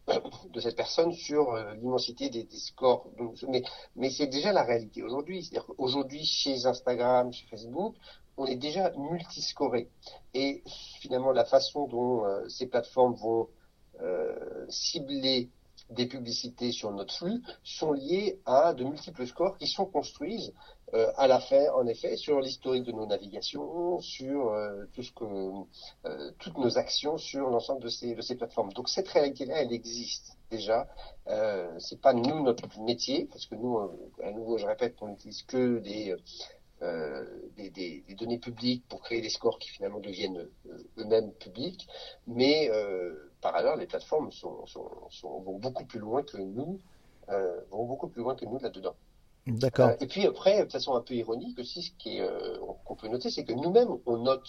de 0.53 0.61
cette 0.61 0.77
personne 0.77 1.13
sur 1.13 1.53
euh, 1.53 1.75
l'immensité 1.75 2.29
des, 2.29 2.47
scores. 2.51 3.09
Mais 3.49 3.63
mais 3.97 4.11
c'est 4.11 4.27
déjà 4.27 4.53
la 4.53 4.65
réalité 4.65 5.03
aujourd'hui. 5.03 5.45
C'est-à-dire 5.45 5.67
qu'aujourd'hui, 5.67 6.25
chez 6.25 6.67
Instagram, 6.67 7.33
chez 7.33 7.47
Facebook, 7.47 7.95
on 8.37 8.47
est 8.47 8.57
déjà 8.57 8.91
multiscoré. 8.97 9.89
Et 10.35 10.63
finalement, 11.01 11.33
la 11.33 11.45
façon 11.45 11.87
dont 11.87 12.25
euh, 12.25 12.49
ces 12.49 12.67
plateformes 12.67 13.15
vont 13.15 13.49
euh, 14.01 14.67
cibler 14.69 15.51
des 15.91 16.07
publicités 16.07 16.73
sur 16.73 16.91
notre 16.93 17.15
flux 17.15 17.43
sont 17.65 17.93
liées 17.93 18.41
à 18.47 18.73
de 18.73 18.85
multiples 18.85 19.27
scores 19.27 19.59
qui 19.59 19.67
sont 19.67 19.85
construits 19.85 20.55
euh, 20.95 21.11
à 21.17 21.27
la 21.27 21.41
fin, 21.41 21.71
en 21.75 21.87
effet, 21.87 22.17
sur 22.17 22.41
l'historique 22.41 22.85
de 22.85 22.93
nos 22.93 23.07
navigations, 23.07 24.01
sur 24.01 24.55
tout 24.93 25.03
ce 25.03 25.13
que, 25.13 26.33
toutes 26.39 26.57
nos 26.57 26.79
actions 26.79 27.19
sur 27.19 27.51
l'ensemble 27.51 27.83
de 27.83 27.89
ces, 27.89 28.15
de 28.15 28.23
ces 28.23 28.37
plateformes. 28.37 28.73
Donc 28.73 28.89
cette 28.89 29.09
réalité-là, 29.09 29.63
elle 29.63 29.73
existe 29.73 30.39
déjà. 30.51 30.87
Euh, 31.29 31.71
c'est 31.79 32.01
pas 32.01 32.13
nous 32.13 32.43
notre 32.43 32.67
métier, 32.81 33.27
parce 33.31 33.47
que 33.47 33.55
nous, 33.55 33.79
à 34.23 34.31
nouveau, 34.31 34.59
je 34.59 34.67
répète, 34.67 34.97
on 35.01 35.09
n'utilise 35.09 35.43
que 35.43 35.79
des, 35.79 36.15
euh, 36.83 37.25
des, 37.57 37.71
des, 37.71 38.05
des, 38.07 38.15
données 38.15 38.39
publiques 38.39 38.85
pour 38.89 39.01
créer 39.01 39.21
des 39.21 39.31
scores 39.31 39.59
qui 39.59 39.71
finalement 39.71 40.01
deviennent 40.01 40.49
eux-mêmes 40.99 41.33
publics. 41.33 41.87
Mais 42.27 42.71
par 43.41 43.55
ailleurs, 43.55 43.77
les 43.77 43.87
plateformes 43.87 44.31
sont, 44.33 44.67
sont, 44.67 44.91
sont, 45.11 45.41
vont 45.41 45.59
beaucoup 45.59 45.85
plus 45.85 46.01
loin 46.01 46.23
que 46.23 46.37
nous, 46.39 46.81
vont 47.71 47.87
beaucoup 47.87 48.09
plus 48.09 48.23
loin 48.23 48.35
que 48.35 48.45
nous 48.45 48.59
là-dedans. 48.59 48.95
D'accord. 49.47 49.89
Euh, 49.89 49.97
et 50.01 50.07
puis 50.07 50.25
après, 50.27 50.65
de 50.65 50.71
façon 50.71 50.95
un 50.95 51.01
peu 51.01 51.15
ironique 51.15 51.59
aussi, 51.59 51.83
ce 51.83 52.21
euh, 52.21 52.59
qu'on 52.85 52.95
peut 52.95 53.09
noter, 53.09 53.31
c'est 53.31 53.45
que 53.45 53.53
nous-mêmes, 53.53 53.99
on 54.07 54.19
note, 54.19 54.47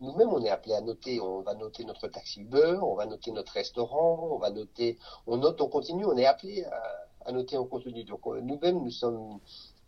nous-mêmes, 0.00 0.28
on 0.28 0.44
est 0.44 0.50
appelé 0.50 0.74
à 0.74 0.82
noter, 0.82 1.18
on 1.20 1.40
va 1.40 1.54
noter 1.54 1.84
notre 1.84 2.08
taxi 2.08 2.42
Uber, 2.42 2.78
on 2.82 2.94
va 2.94 3.06
noter 3.06 3.32
notre 3.32 3.52
restaurant, 3.52 4.28
on 4.32 4.38
va 4.38 4.50
noter, 4.50 4.98
on 5.26 5.38
note, 5.38 5.60
on 5.62 5.68
continue, 5.68 6.04
on 6.04 6.16
est 6.18 6.26
appelé 6.26 6.64
à, 6.64 6.82
à 7.24 7.32
noter 7.32 7.56
en 7.56 7.64
continu. 7.64 8.04
Donc 8.04 8.26
nous-mêmes, 8.26 8.82
nous 8.82 8.90
sommes, 8.90 9.40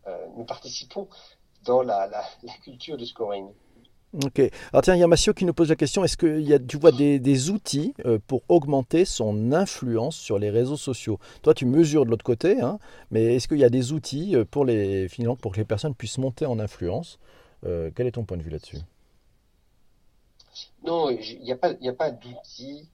euh, 0.06 0.26
nous 0.36 0.44
participons 0.44 1.08
dans 1.66 1.82
la, 1.82 2.06
la, 2.06 2.22
la 2.42 2.52
culture 2.62 2.96
du 2.96 3.06
scoring. 3.06 3.48
Ok. 4.24 4.40
Alors 4.72 4.82
tiens, 4.82 4.94
il 4.94 5.00
y 5.00 5.02
a 5.02 5.06
Massio 5.06 5.34
qui 5.34 5.44
nous 5.44 5.52
pose 5.52 5.68
la 5.68 5.76
question, 5.76 6.02
est-ce 6.04 6.16
que 6.16 6.40
y 6.40 6.54
a, 6.54 6.58
tu 6.58 6.78
vois 6.78 6.92
des, 6.92 7.18
des 7.18 7.50
outils 7.50 7.92
euh, 8.06 8.18
pour 8.26 8.42
augmenter 8.48 9.04
son 9.04 9.52
influence 9.52 10.16
sur 10.16 10.38
les 10.38 10.48
réseaux 10.48 10.76
sociaux? 10.76 11.18
Toi, 11.42 11.52
tu 11.52 11.66
mesures 11.66 12.06
de 12.06 12.10
l'autre 12.10 12.24
côté, 12.24 12.60
hein, 12.60 12.78
mais 13.10 13.34
est-ce 13.34 13.46
qu'il 13.48 13.58
y 13.58 13.64
a 13.64 13.68
des 13.68 13.92
outils 13.92 14.34
euh, 14.34 14.44
pour, 14.44 14.64
les, 14.64 15.08
finalement, 15.08 15.36
pour 15.36 15.52
que 15.52 15.58
les 15.58 15.66
personnes 15.66 15.94
puissent 15.94 16.18
monter 16.18 16.46
en 16.46 16.58
influence? 16.58 17.18
Euh, 17.64 17.90
Quel 17.94 18.06
est 18.06 18.12
ton 18.12 18.24
point 18.24 18.38
de 18.38 18.42
vue 18.42 18.50
là-dessus? 18.50 18.78
Non, 20.84 21.10
il 21.10 21.40
n'y 21.42 21.52
a 21.52 21.56
pas, 21.56 21.72
y 21.80 21.88
a 21.88 21.92
pas 21.92 22.10
d'outils 22.10 22.88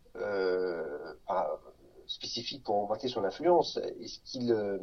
spécifiques 2.07 2.65
pour 2.65 2.77
augmenter 2.77 3.09
son 3.09 3.23
influence. 3.23 3.79
Est-ce 4.03 4.19
qu'il 4.25 4.51
euh, 4.51 4.79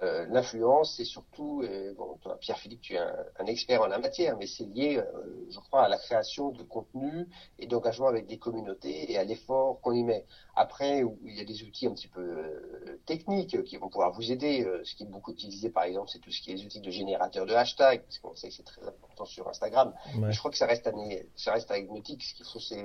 l'influence, 0.00 0.94
c'est 0.96 1.04
surtout, 1.04 1.62
bon, 1.96 2.16
toi, 2.22 2.38
Pierre-Philippe, 2.38 2.80
tu 2.80 2.94
es 2.94 2.98
un, 2.98 3.14
un, 3.38 3.46
expert 3.46 3.82
en 3.82 3.86
la 3.86 3.98
matière, 3.98 4.36
mais 4.38 4.46
c'est 4.46 4.64
lié, 4.64 4.98
euh, 4.98 5.46
je 5.50 5.58
crois, 5.58 5.84
à 5.84 5.88
la 5.88 5.98
création 5.98 6.50
de 6.50 6.62
contenu 6.62 7.28
et 7.58 7.66
d'engagement 7.66 8.08
avec 8.08 8.26
des 8.26 8.38
communautés 8.38 9.10
et 9.12 9.18
à 9.18 9.24
l'effort 9.24 9.80
qu'on 9.80 9.92
y 9.92 10.02
met. 10.02 10.24
Après, 10.56 11.02
il 11.24 11.36
y 11.36 11.40
a 11.40 11.44
des 11.44 11.62
outils 11.62 11.86
un 11.86 11.92
petit 11.92 12.08
peu 12.08 12.20
euh, 12.20 13.00
techniques 13.06 13.62
qui 13.64 13.76
vont 13.76 13.88
pouvoir 13.88 14.12
vous 14.12 14.32
aider. 14.32 14.64
Euh, 14.64 14.82
ce 14.84 14.94
qui 14.94 15.04
est 15.04 15.06
beaucoup 15.06 15.32
utilisé, 15.32 15.70
par 15.70 15.84
exemple, 15.84 16.08
c'est 16.10 16.18
tout 16.18 16.30
ce 16.30 16.40
qui 16.40 16.50
est 16.50 16.54
les 16.54 16.64
outils 16.64 16.80
de 16.80 16.90
générateur 16.90 17.46
de 17.46 17.54
hashtags, 17.54 18.02
parce 18.02 18.18
qu'on 18.18 18.34
sait 18.34 18.48
que 18.48 18.54
c'est 18.54 18.64
très 18.64 18.86
important 18.86 19.24
sur 19.24 19.48
Instagram. 19.48 19.94
Ouais. 20.14 20.26
Mais 20.26 20.32
je 20.32 20.38
crois 20.38 20.50
que 20.50 20.58
ça 20.58 20.66
reste, 20.66 20.88
ça 21.36 21.52
reste 21.52 21.70
anecdotique. 21.70 22.22
Ce 22.22 22.34
qu'il 22.34 22.46
faut, 22.46 22.60
c'est 22.60 22.84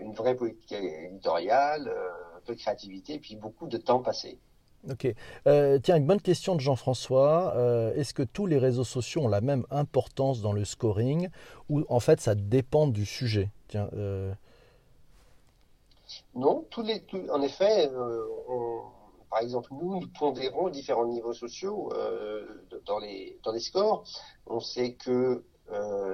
une 0.00 0.12
vraie 0.12 0.34
politique 0.34 0.72
éditoriale, 0.72 1.92
un 2.36 2.40
peu 2.46 2.54
de 2.54 2.60
créativité, 2.60 3.14
et 3.14 3.18
puis 3.18 3.36
beaucoup 3.36 3.66
de 3.66 3.76
temps 3.76 4.00
passé. 4.02 4.38
Ok. 4.90 5.12
Euh, 5.46 5.78
tiens, 5.82 5.96
une 5.96 6.06
bonne 6.06 6.20
question 6.20 6.54
de 6.54 6.60
Jean-François. 6.60 7.54
Euh, 7.56 7.92
Est-ce 7.94 8.14
que 8.14 8.22
tous 8.22 8.46
les 8.46 8.58
réseaux 8.58 8.84
sociaux 8.84 9.22
ont 9.22 9.28
la 9.28 9.40
même 9.40 9.64
importance 9.70 10.40
dans 10.40 10.52
le 10.52 10.64
scoring 10.64 11.28
ou 11.68 11.84
en 11.88 12.00
fait 12.00 12.20
ça 12.20 12.34
dépend 12.34 12.86
du 12.86 13.04
sujet? 13.04 13.50
Tiens. 13.66 13.90
Euh... 13.94 14.32
Non, 16.34 16.64
tous 16.70 16.82
les, 16.82 17.04
en 17.30 17.42
effet, 17.42 17.90
par 19.28 19.40
exemple, 19.40 19.70
nous, 19.72 20.00
nous 20.00 20.08
pondérons 20.18 20.70
différents 20.70 21.06
niveaux 21.06 21.34
sociaux 21.34 21.92
dans, 22.86 22.98
les, 22.98 23.38
dans 23.42 23.52
les 23.52 23.60
scores. 23.60 24.04
On 24.46 24.60
sait 24.60 24.94
que 24.94 25.44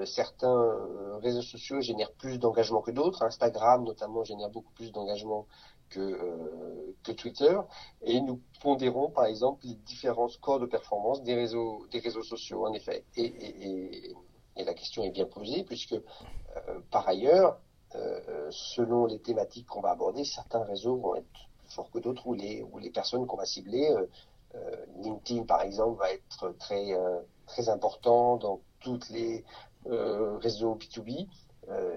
certains 0.05 0.75
réseaux 1.23 1.43
sociaux 1.43 1.81
génèrent 1.81 2.11
plus 2.11 2.39
d'engagement 2.41 2.81
que 2.81 2.91
d'autres. 2.91 3.23
Instagram, 3.23 3.85
notamment, 3.85 4.25
génère 4.25 4.51
beaucoup 4.51 4.73
plus 4.73 4.91
d'engagement 4.91 5.47
que, 5.95 6.01
euh, 6.01 6.95
que 7.03 7.13
Twitter. 7.13 7.59
Et 8.03 8.21
nous 8.21 8.41
pondérons, 8.61 9.11
par 9.11 9.27
exemple, 9.27 9.61
les 9.65 9.75
différents 9.75 10.29
scores 10.29 10.61
de 10.61 10.67
performance 10.67 11.23
des 11.23 11.35
réseaux, 11.35 11.87
des 11.91 12.01
réseaux 12.01 12.23
sociaux, 12.23 12.67
en 12.67 12.73
effet. 12.73 13.05
Et, 13.17 14.15
la 14.57 14.73
question 14.75 15.03
est 15.03 15.11
bien 15.11 15.27
posée, 15.27 15.65
puisque, 15.65 15.95
euh, 15.95 16.81
par 16.91 17.09
ailleurs, 17.09 17.61
selon 18.51 19.07
les 19.07 19.21
thématiques 19.21 19.67
qu'on 19.69 19.81
va 19.81 19.91
aborder, 19.91 20.25
certains 20.25 20.65
réseaux 20.65 20.97
vont 20.97 21.15
être 21.15 21.49
fort 21.69 21.91
que 21.91 21.99
d'autres 21.99 22.27
où 22.27 22.35
les, 22.35 22.65
les 22.81 22.91
personnes 22.91 23.27
qu'on 23.27 23.37
va 23.37 23.47
cibler, 23.47 23.91
euh, 23.91 24.07
euh, 24.55 24.87
LinkedIn 24.99 25.45
par 25.45 25.63
exemple, 25.63 25.99
va 25.99 26.13
être 26.13 26.55
très, 26.59 26.93
euh, 26.93 27.21
très 27.47 27.69
important 27.69 28.37
dans 28.37 28.61
tous 28.81 29.11
les 29.11 29.45
réseaux 29.87 30.77
B2B 30.77 31.27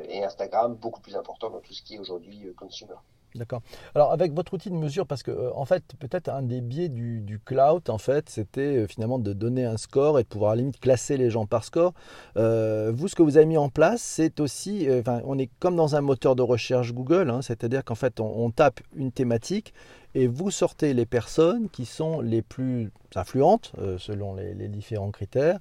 et 0.10 0.24
Instagram 0.24 0.76
beaucoup 0.76 1.02
plus 1.02 1.16
important 1.16 1.50
dans 1.50 1.60
tout 1.60 1.74
ce 1.74 1.82
qui 1.84 1.96
est 1.96 2.00
aujourd'hui 2.00 2.54
consumer. 2.56 2.96
D'accord. 3.36 3.62
Alors 3.94 4.12
avec 4.12 4.34
votre 4.34 4.54
outil 4.54 4.70
de 4.70 4.76
mesure, 4.76 5.06
parce 5.06 5.22
que 5.22 5.32
euh, 5.32 5.52
en 5.54 5.66
fait 5.66 5.84
peut-être 6.00 6.30
un 6.30 6.42
des 6.42 6.62
biais 6.62 6.90
du, 6.90 7.40
cloud, 7.46 7.90
en 7.90 7.98
fait, 7.98 8.30
c'était 8.30 8.78
euh, 8.78 8.88
finalement 8.88 9.20
de 9.20 9.34
donner 9.34 9.66
un 9.66 9.78
score 9.78 10.18
et 10.18 10.24
de 10.24 10.28
pouvoir 10.28 10.52
à 10.52 10.56
la 10.56 10.62
limite 10.62 10.80
classer 10.80 11.18
les 11.18 11.30
gens 11.30 11.46
par 11.46 11.64
score. 11.64 11.94
Euh, 12.38 12.92
vous, 12.94 13.08
ce 13.08 13.16
que 13.16 13.22
vous 13.22 13.38
avez 13.38 13.46
mis 13.46 13.58
en 13.58 13.70
place, 13.70 14.02
c'est 14.02 14.40
aussi, 14.40 14.88
on 15.26 15.38
est 15.38 15.50
comme 15.60 15.76
dans 15.76 15.96
un 15.96 16.02
moteur 16.02 16.36
de 16.36 16.42
recherche 16.42 16.94
Google, 16.94 17.30
hein, 17.30 17.42
c'est-à-dire 17.42 17.84
qu'en 17.84 17.96
fait 17.96 18.20
on, 18.20 18.50
tape 18.50 18.80
une 18.96 19.12
thématique 19.12 19.74
et 20.16 20.26
vous 20.26 20.50
sortez 20.50 20.94
les 20.94 21.06
personnes 21.06 21.70
qui 21.70 21.86
sont 21.86 22.22
les 22.22 22.42
plus 22.42 22.92
influentes 23.16 23.74
selon 23.98 24.36
les, 24.36 24.68
différents 24.70 25.12
critères 25.12 25.60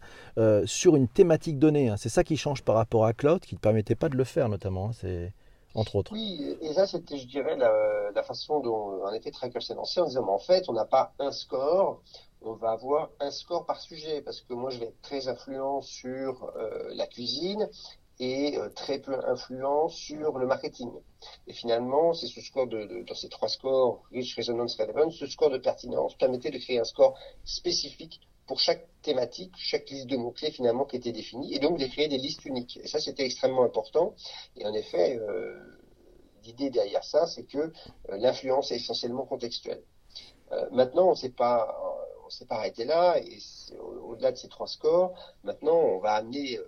sur 0.64 0.96
une 0.96 1.09
thématique 1.09 1.59
donnée. 1.59 1.88
Hein. 1.88 1.96
C'est 1.98 2.09
ça 2.09 2.24
qui 2.24 2.37
change 2.37 2.62
par 2.62 2.76
rapport 2.76 3.05
à 3.05 3.12
cloud, 3.12 3.40
qui 3.40 3.57
ne 3.57 3.61
permettait 3.61 3.96
pas 3.96 4.09
de 4.09 4.16
le 4.16 4.24
faire 4.24 4.48
notamment. 4.48 4.90
Hein. 5.05 5.29
Oui, 6.12 6.56
et 6.60 6.72
ça, 6.72 6.86
c'était, 6.86 7.18
je 7.18 7.26
dirais, 7.26 7.56
la, 7.56 8.22
façon 8.22 8.60
dont, 8.60 9.04
en 9.04 9.12
effet, 9.12 9.30
Tracker 9.30 9.60
s'est 9.60 9.74
lancé 9.74 10.00
en 10.00 10.06
disant, 10.06 10.26
en 10.28 10.38
fait, 10.38 10.68
on 10.68 10.72
n'a 10.72 10.86
pas 10.86 11.12
un 11.18 11.30
score, 11.30 12.02
on 12.42 12.54
va 12.54 12.70
avoir 12.70 13.10
un 13.20 13.30
score 13.30 13.66
par 13.66 13.80
sujet, 13.80 14.22
parce 14.22 14.40
que 14.40 14.54
moi, 14.54 14.70
je 14.70 14.78
vais 14.78 14.86
être 14.86 15.02
très 15.02 15.28
influent 15.28 15.82
sur 15.82 16.50
euh, 16.56 16.88
la 16.94 17.06
cuisine 17.06 17.68
et 18.18 18.56
euh, 18.56 18.70
très 18.70 18.98
peu 18.98 19.14
influent 19.28 19.88
sur 19.88 20.38
le 20.38 20.46
marketing. 20.46 20.90
Et 21.46 21.52
finalement, 21.52 22.14
c'est 22.14 22.26
ce 22.26 22.40
score 22.40 22.66
de, 22.66 23.04
dans 23.06 23.14
ces 23.14 23.28
trois 23.28 23.48
scores, 23.48 24.02
Rich, 24.10 24.34
Resonance, 24.36 24.76
Relevance, 24.76 25.16
ce 25.16 25.26
score 25.26 25.50
de 25.50 25.58
pertinence 25.58 26.16
permettait 26.16 26.50
de 26.50 26.58
créer 26.58 26.80
un 26.80 26.84
score 26.84 27.18
spécifique 27.44 28.20
pour 28.46 28.61
chaque 28.61 28.87
thématique, 29.02 29.52
chaque 29.56 29.88
liste 29.90 30.06
de 30.06 30.16
mots-clés 30.16 30.50
finalement 30.50 30.85
qui 30.85 30.96
était 30.96 31.12
définie, 31.12 31.54
et 31.54 31.59
donc 31.59 31.78
de 31.78 31.87
créer 31.87 32.09
des 32.09 32.18
listes 32.18 32.44
uniques. 32.44 32.78
Et 32.82 32.88
ça, 32.88 33.00
c'était 33.00 33.24
extrêmement 33.24 33.64
important. 33.64 34.14
Et 34.56 34.66
en 34.66 34.72
effet, 34.72 35.16
euh, 35.16 35.59
l'idée 36.44 36.70
derrière 36.70 37.04
ça, 37.04 37.26
c'est 37.26 37.44
que 37.44 37.59
euh, 37.59 37.70
l'influence 38.18 38.70
est 38.70 38.76
essentiellement 38.76 39.26
contextuelle. 39.26 39.82
Euh, 40.52 40.68
maintenant, 40.70 41.09
on 41.09 41.11
ne 41.11 41.16
s'est 41.16 41.30
pas, 41.30 41.76
on 42.24 42.30
s'est 42.30 42.46
pas 42.46 42.56
arrêté 42.56 42.85
là, 42.85 43.18
et 43.18 43.38
au-delà 44.04 44.32
de 44.32 44.37
ces 44.37 44.48
trois 44.48 44.68
scores, 44.68 45.12
maintenant, 45.42 45.76
on 45.76 45.98
va 45.98 46.12
amener 46.12 46.59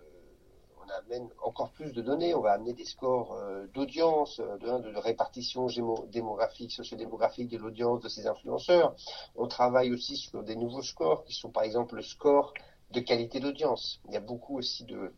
on 0.88 0.98
amène 1.06 1.28
encore 1.42 1.70
plus 1.70 1.92
de 1.92 2.02
données, 2.02 2.34
on 2.34 2.40
va 2.40 2.52
amener 2.52 2.72
des 2.72 2.84
scores 2.84 3.32
euh, 3.34 3.66
d'audience, 3.74 4.40
euh, 4.40 4.58
de, 4.58 4.96
répartition 4.98 5.66
démographique, 6.10 6.72
sociodémographique 6.72 7.48
de 7.48 7.58
l'audience 7.58 8.00
de 8.00 8.08
ces 8.08 8.26
influenceurs. 8.26 8.94
On 9.36 9.46
travaille 9.46 9.92
aussi 9.92 10.16
sur 10.16 10.42
des 10.42 10.56
nouveaux 10.56 10.82
scores 10.82 11.24
qui 11.24 11.34
sont 11.34 11.50
par 11.50 11.62
exemple 11.62 11.96
le 11.96 12.02
score 12.02 12.54
de 12.90 13.00
qualité 13.00 13.40
d'audience. 13.40 14.00
Il 14.06 14.14
y 14.14 14.16
a 14.16 14.20
beaucoup 14.20 14.58
aussi 14.58 14.84
de, 14.84 15.12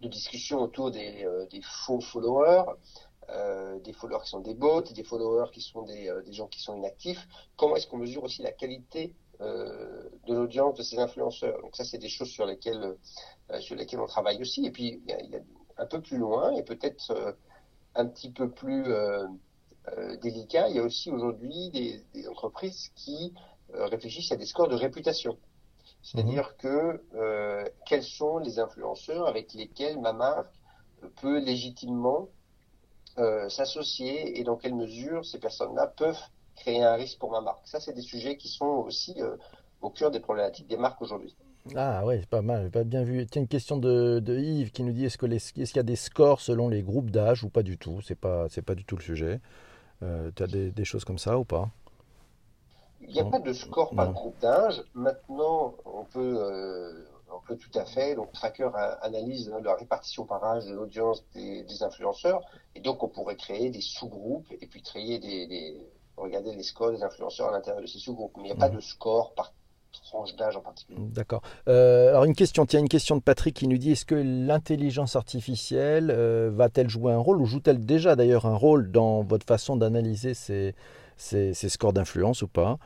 discussions 0.00 0.60
autour 0.60 0.90
des, 0.90 1.24
euh, 1.24 1.46
faux 1.62 2.00
followers. 2.00 2.64
Des 3.82 3.92
followers 3.92 4.22
qui 4.22 4.30
sont 4.30 4.38
des 4.38 4.54
bots, 4.54 4.82
des 4.82 5.02
followers 5.02 5.50
qui 5.52 5.60
sont 5.60 5.82
des, 5.82 6.12
des 6.24 6.32
gens 6.32 6.46
qui 6.46 6.60
sont 6.60 6.76
inactifs. 6.76 7.26
Comment 7.56 7.74
est-ce 7.74 7.88
qu'on 7.88 7.96
mesure 7.96 8.22
aussi 8.22 8.40
la 8.40 8.52
qualité 8.52 9.16
de 9.40 10.34
l'audience 10.34 10.76
de 10.76 10.82
ces 10.82 10.98
influenceurs. 10.98 11.60
Donc 11.62 11.76
ça, 11.76 11.84
c'est 11.84 11.98
des 11.98 12.08
choses 12.08 12.28
sur 12.28 12.46
lesquelles, 12.46 12.96
euh, 13.50 13.60
sur 13.60 13.76
lesquelles 13.76 14.00
on 14.00 14.06
travaille 14.06 14.40
aussi. 14.40 14.66
Et 14.66 14.70
puis, 14.70 15.02
il 15.06 15.30
y 15.30 15.36
a, 15.36 15.40
un 15.78 15.86
peu 15.86 16.00
plus 16.00 16.16
loin 16.16 16.52
et 16.52 16.62
peut-être 16.62 17.10
euh, 17.10 17.32
un 17.94 18.06
petit 18.06 18.30
peu 18.30 18.50
plus 18.50 18.84
délicat, 20.20 20.68
il 20.68 20.76
y 20.76 20.78
a 20.80 20.82
aussi 20.82 21.10
aujourd'hui 21.10 21.70
des, 21.70 22.28
entreprises 22.28 22.90
qui 22.96 23.32
réfléchissent 23.72 24.32
à 24.32 24.36
des 24.36 24.44
scores 24.44 24.68
de 24.68 24.74
réputation. 24.74 25.38
C'est-à-dire 26.02 26.48
mhm. 26.48 26.56
que 26.58 27.72
quels 27.86 28.02
sont 28.02 28.38
les 28.38 28.58
influenceurs 28.58 29.26
avec 29.26 29.54
lesquels 29.54 29.98
ma 30.00 30.12
marque 30.12 30.52
peut 31.22 31.38
légitimement 31.38 32.28
s'associer 33.48 34.38
et 34.38 34.44
dans 34.44 34.56
quelle 34.56 34.74
mesure 34.74 35.24
ces 35.24 35.38
personnes-là 35.38 35.86
peuvent 35.86 36.20
créer 36.56 36.82
un 36.82 36.94
risque 36.94 37.18
pour 37.18 37.30
ma 37.30 37.40
marque. 37.40 37.66
Ça, 37.66 37.80
c'est 37.80 37.92
des 37.92 38.02
sujets 38.02 38.36
qui 38.36 38.48
sont 38.48 38.66
aussi 38.66 39.14
euh, 39.20 39.36
au 39.80 39.90
cœur 39.90 40.10
des 40.10 40.20
problématiques 40.20 40.66
des 40.66 40.76
marques 40.76 41.00
aujourd'hui. 41.00 41.36
Ah 41.74 42.04
ouais, 42.04 42.20
c'est 42.20 42.28
pas 42.28 42.42
mal, 42.42 42.70
pas 42.70 42.84
bien 42.84 43.02
vu. 43.02 43.26
Tiens, 43.26 43.42
une 43.42 43.48
question 43.48 43.76
de, 43.76 44.22
Yves 44.28 44.70
qui 44.70 44.82
nous 44.82 44.92
dit 44.92 45.06
est-ce 45.06 45.18
qu'il 45.18 45.76
y 45.76 45.78
a 45.78 45.82
des 45.82 45.96
scores 45.96 46.40
selon 46.40 46.68
les 46.68 46.82
groupes 46.82 47.10
d'âge 47.10 47.42
ou 47.42 47.48
pas 47.48 47.62
du 47.62 47.76
tout? 47.76 48.00
C'est 48.02 48.14
pas, 48.14 48.46
pas 48.64 48.74
du 48.74 48.84
tout 48.84 48.96
le 48.96 49.02
sujet. 49.02 49.40
Euh, 50.02 50.30
tu 50.36 50.42
as 50.42 50.46
des, 50.46 50.84
choses 50.84 51.04
comme 51.04 51.18
ça 51.18 51.38
ou 51.38 51.44
pas? 51.44 51.68
Il 53.00 53.12
n'y 53.12 53.20
a 53.20 53.24
pas 53.24 53.40
de 53.40 53.52
score 53.52 53.94
par 53.94 54.12
groupe 54.12 54.38
d'âge. 54.40 54.82
Maintenant, 54.94 55.74
on 55.84 56.04
peut, 56.04 56.38
euh, 56.40 57.04
on 57.32 57.40
peut 57.40 57.56
tout 57.56 57.76
à 57.76 57.84
fait. 57.84 58.14
Donc, 58.14 58.32
Tracker 58.32 58.70
analyse 59.02 59.50
hein, 59.52 59.60
la 59.62 59.74
répartition 59.74 60.24
par 60.24 60.44
âge 60.44 60.66
de 60.66 60.74
l'audience 60.74 61.24
des, 61.34 61.82
influenceurs, 61.82 62.42
et 62.74 62.80
donc 62.80 63.02
on 63.02 63.08
pourrait 63.08 63.36
créer 63.36 63.70
des 63.70 63.80
sous-groupes 63.80 64.46
et 64.60 64.66
puis 64.66 64.82
créer 64.82 65.18
des 65.18 65.80
regarder 66.16 66.54
les 66.54 66.62
scores 66.62 66.92
des 66.92 67.02
influenceurs 67.02 67.48
à 67.48 67.52
l'intérieur 67.52 67.82
de 67.82 67.86
ces 67.86 67.98
sous-groupes. 67.98 68.32
Mais 68.36 68.44
il 68.44 68.46
n'y 68.46 68.52
a 68.52 68.56
pas 68.56 68.68
mhm. 68.68 68.76
de 68.76 68.80
score 68.80 69.34
par 69.34 69.52
tranche 70.04 70.36
d'âge 70.36 70.56
en 70.56 70.60
particulier. 70.60 70.98
D'accord. 71.00 71.42
Euh, 71.68 72.10
alors 72.10 72.24
une 72.24 72.34
question, 72.34 72.66
tiens, 72.66 72.80
une 72.80 72.88
question 72.88 73.16
de 73.16 73.22
Patrick 73.22 73.56
qui 73.56 73.66
nous 73.66 73.78
dit 73.78 73.92
est-ce 73.92 74.04
que 74.04 74.14
l'intelligence 74.14 75.16
artificielle 75.16 76.10
euh, 76.10 76.50
va-t-elle 76.52 76.88
jouer 76.88 77.12
un 77.12 77.18
rôle 77.18 77.40
ou 77.40 77.46
joue-t-elle 77.46 77.84
déjà 77.84 78.16
d'ailleurs 78.16 78.46
un 78.46 78.56
rôle 78.56 78.90
dans 78.90 79.22
votre 79.22 79.46
façon 79.46 79.76
d'analyser 79.76 80.34
ces, 80.34 80.74
ces, 81.16 81.54
ces 81.54 81.68
scores 81.68 81.92
d'influence 81.92 82.42
ou 82.42 82.48
pas? 82.48 82.78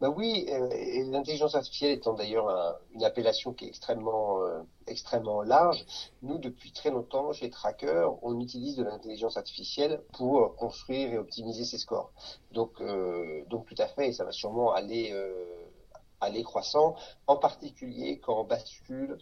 Bah 0.00 0.08
oui, 0.08 0.46
euh, 0.48 0.68
l'intelligence 1.10 1.54
artificielle 1.54 1.92
étant 1.92 2.14
d'ailleurs 2.14 2.78
une 2.94 3.04
appellation 3.04 3.52
qui 3.52 3.66
est 3.66 3.68
extrêmement 3.68 4.42
euh, 4.42 4.62
extrêmement 4.86 5.42
large, 5.42 5.84
nous 6.22 6.38
depuis 6.38 6.72
très 6.72 6.90
longtemps 6.90 7.32
chez 7.34 7.50
Tracker, 7.50 8.08
on 8.22 8.40
utilise 8.40 8.76
de 8.76 8.82
l'intelligence 8.82 9.36
artificielle 9.36 10.02
pour 10.14 10.56
construire 10.56 11.12
et 11.12 11.18
optimiser 11.18 11.66
ses 11.66 11.76
scores. 11.76 12.12
Donc 12.52 12.80
euh, 12.80 13.44
donc 13.50 13.66
tout 13.66 13.74
à 13.76 13.86
fait, 13.88 14.08
et 14.08 14.12
ça 14.12 14.24
va 14.24 14.32
sûrement 14.32 14.72
aller 14.72 15.14
aller 16.20 16.42
croissant, 16.42 16.96
en 17.26 17.36
particulier 17.36 18.20
quand 18.20 18.40
on 18.40 18.44
bascule 18.44 19.18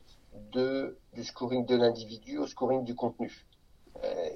de 0.53 0.97
du 1.13 1.25
scoring 1.25 1.67
de 1.67 1.75
l'individu 1.75 2.39
au 2.39 2.47
scoring 2.47 2.85
du 2.85 2.95
contenu. 2.95 3.49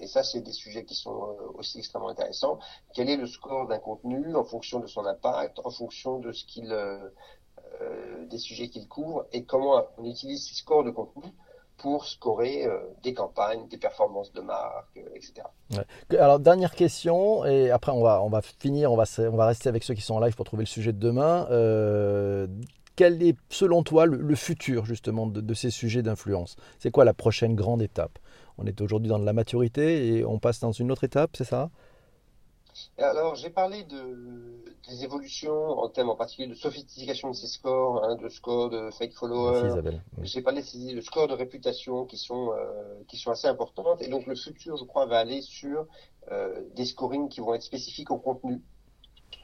Euh, 0.02 0.04
et 0.04 0.06
ça, 0.06 0.22
c'est 0.22 0.40
des 0.40 0.52
sujets 0.52 0.84
qui 0.84 0.94
sont 0.94 1.10
euh, 1.10 1.58
aussi 1.58 1.78
extrêmement 1.78 2.08
intéressants. 2.08 2.58
Quel 2.94 3.08
est 3.08 3.16
le 3.16 3.26
score 3.26 3.66
d'un 3.66 3.78
contenu 3.78 4.34
en 4.34 4.44
fonction 4.44 4.80
de 4.80 4.86
son 4.86 5.04
impact, 5.06 5.60
en 5.64 5.70
fonction 5.70 6.18
de 6.18 6.32
ce 6.32 6.44
qu'il, 6.44 6.72
euh, 6.72 7.08
des 8.28 8.38
sujets 8.38 8.68
qu'il 8.68 8.88
couvre, 8.88 9.26
et 9.32 9.44
comment 9.44 9.84
on 9.98 10.04
utilise 10.04 10.46
ces 10.46 10.54
scores 10.54 10.84
de 10.84 10.90
contenu 10.90 11.24
pour 11.78 12.04
scorer 12.04 12.68
des 13.02 13.12
campagnes, 13.12 13.66
des 13.66 13.78
performances 13.78 14.32
de 14.32 14.40
marque, 14.40 15.00
etc. 15.16 15.42
Alors 16.10 16.38
dernière 16.38 16.76
question 16.76 17.44
et 17.44 17.72
après 17.72 17.90
on 17.90 18.02
va 18.02 18.22
on 18.22 18.28
va 18.28 18.40
finir, 18.40 18.92
on 18.92 18.96
va 18.96 19.04
on 19.18 19.36
va 19.36 19.46
rester 19.46 19.68
avec 19.68 19.82
ceux 19.82 19.94
qui 19.94 20.02
sont 20.02 20.14
en 20.14 20.20
live 20.20 20.36
pour 20.36 20.44
trouver 20.44 20.62
le 20.62 20.68
sujet 20.68 20.92
de 20.92 20.98
demain. 20.98 21.48
quel 22.94 23.20
est 23.24 23.36
selon 23.48 23.82
toi 23.82 24.06
le, 24.06 24.34
futur 24.36 24.84
justement 24.84 25.26
de 25.26 25.54
ces 25.54 25.70
sujets 25.70 26.02
d'influence? 26.02 26.54
C'est 26.78 26.92
quoi 26.92 27.04
la 27.04 27.14
prochaine 27.14 27.56
grande 27.56 27.82
étape? 27.82 28.20
On 28.58 28.66
est 28.66 28.80
aujourd'hui 28.80 29.08
dans 29.08 29.18
de 29.18 29.24
la 29.24 29.32
maturité 29.32 30.16
et 30.16 30.24
on 30.24 30.38
passe 30.38 30.60
dans 30.60 30.72
une 30.72 30.90
autre 30.90 31.04
étape, 31.04 31.36
c'est 31.36 31.44
ça? 31.44 31.70
Alors, 32.98 33.34
j'ai 33.34 33.50
parlé 33.50 33.84
de, 33.84 34.64
des 34.88 35.04
évolutions 35.04 35.78
en 35.78 35.88
termes 35.88 36.08
en 36.08 36.16
particulier 36.16 36.48
de 36.48 36.54
sophistication 36.54 37.30
de 37.30 37.34
ces 37.34 37.46
scores, 37.46 38.02
hein, 38.02 38.16
de 38.16 38.28
scores 38.28 38.70
de 38.70 38.90
fake 38.90 39.12
followers. 39.12 39.92
J'ai 40.22 40.40
parlé 40.40 40.62
de 40.62 41.00
scores 41.02 41.28
de 41.28 41.34
réputation 41.34 42.06
qui 42.06 42.16
sont 42.16 42.52
euh, 42.52 43.02
qui 43.08 43.18
sont 43.18 43.30
assez 43.30 43.46
importantes. 43.46 44.00
Et 44.00 44.08
donc, 44.08 44.26
le 44.26 44.34
futur, 44.34 44.76
je 44.76 44.84
crois, 44.84 45.04
va 45.06 45.18
aller 45.18 45.42
sur 45.42 45.86
euh, 46.30 46.62
des 46.74 46.86
scorings 46.86 47.28
qui 47.28 47.40
vont 47.40 47.54
être 47.54 47.62
spécifiques 47.62 48.10
au 48.10 48.18
contenu 48.18 48.62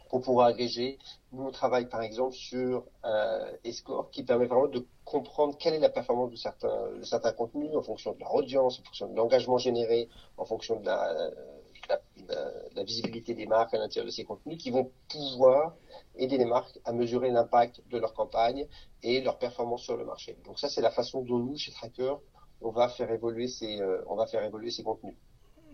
qu'on 0.08 0.20
pourra 0.20 0.46
agréger. 0.46 0.98
Nous, 1.32 1.44
on 1.44 1.50
travaille 1.50 1.88
par 1.88 2.02
exemple 2.02 2.34
sur 2.34 2.84
un 3.02 3.46
score 3.72 4.10
qui 4.10 4.22
permet 4.22 4.46
vraiment 4.46 4.68
de 4.68 4.86
comprendre 5.04 5.56
quelle 5.58 5.74
est 5.74 5.80
la 5.80 5.90
performance 5.90 6.30
de 6.30 6.36
certains, 6.36 6.92
de 6.96 7.04
certains 7.04 7.32
contenus 7.32 7.74
en 7.74 7.82
fonction 7.82 8.12
de 8.12 8.20
leur 8.20 8.34
audience, 8.34 8.80
en 8.80 8.84
fonction 8.84 9.08
de 9.08 9.16
l'engagement 9.16 9.58
généré, 9.58 10.08
en 10.36 10.44
fonction 10.44 10.80
de 10.80 10.86
la, 10.86 11.30
la, 12.74 12.82
visibilité 12.84 13.34
des 13.34 13.46
marques 13.46 13.74
à 13.74 13.78
l'intérieur 13.78 14.06
de 14.06 14.10
ces 14.10 14.24
contenus 14.24 14.56
qui 14.58 14.70
vont 14.70 14.90
pouvoir 15.08 15.74
aider 16.16 16.38
les 16.38 16.44
marques 16.44 16.78
à 16.84 16.92
mesurer 16.92 17.30
l'impact 17.30 17.82
de 17.90 17.98
leur 17.98 18.14
campagne 18.14 18.66
et 19.02 19.20
leur 19.20 19.38
performance 19.38 19.82
sur 19.82 19.96
le 19.96 20.04
marché. 20.04 20.36
Donc 20.44 20.58
ça, 20.58 20.68
c'est 20.68 20.80
la 20.80 20.90
façon 20.90 21.22
dont 21.22 21.38
nous, 21.38 21.56
chez 21.56 21.72
Tracker, 21.72 22.14
on 22.60 22.70
va 22.70 22.88
faire 22.88 23.10
évoluer 23.10 23.48
ces, 23.48 23.80
euh, 23.80 24.02
on 24.06 24.16
va 24.16 24.26
faire 24.26 24.42
évoluer 24.44 24.70
ces 24.70 24.82
contenus. 24.82 25.16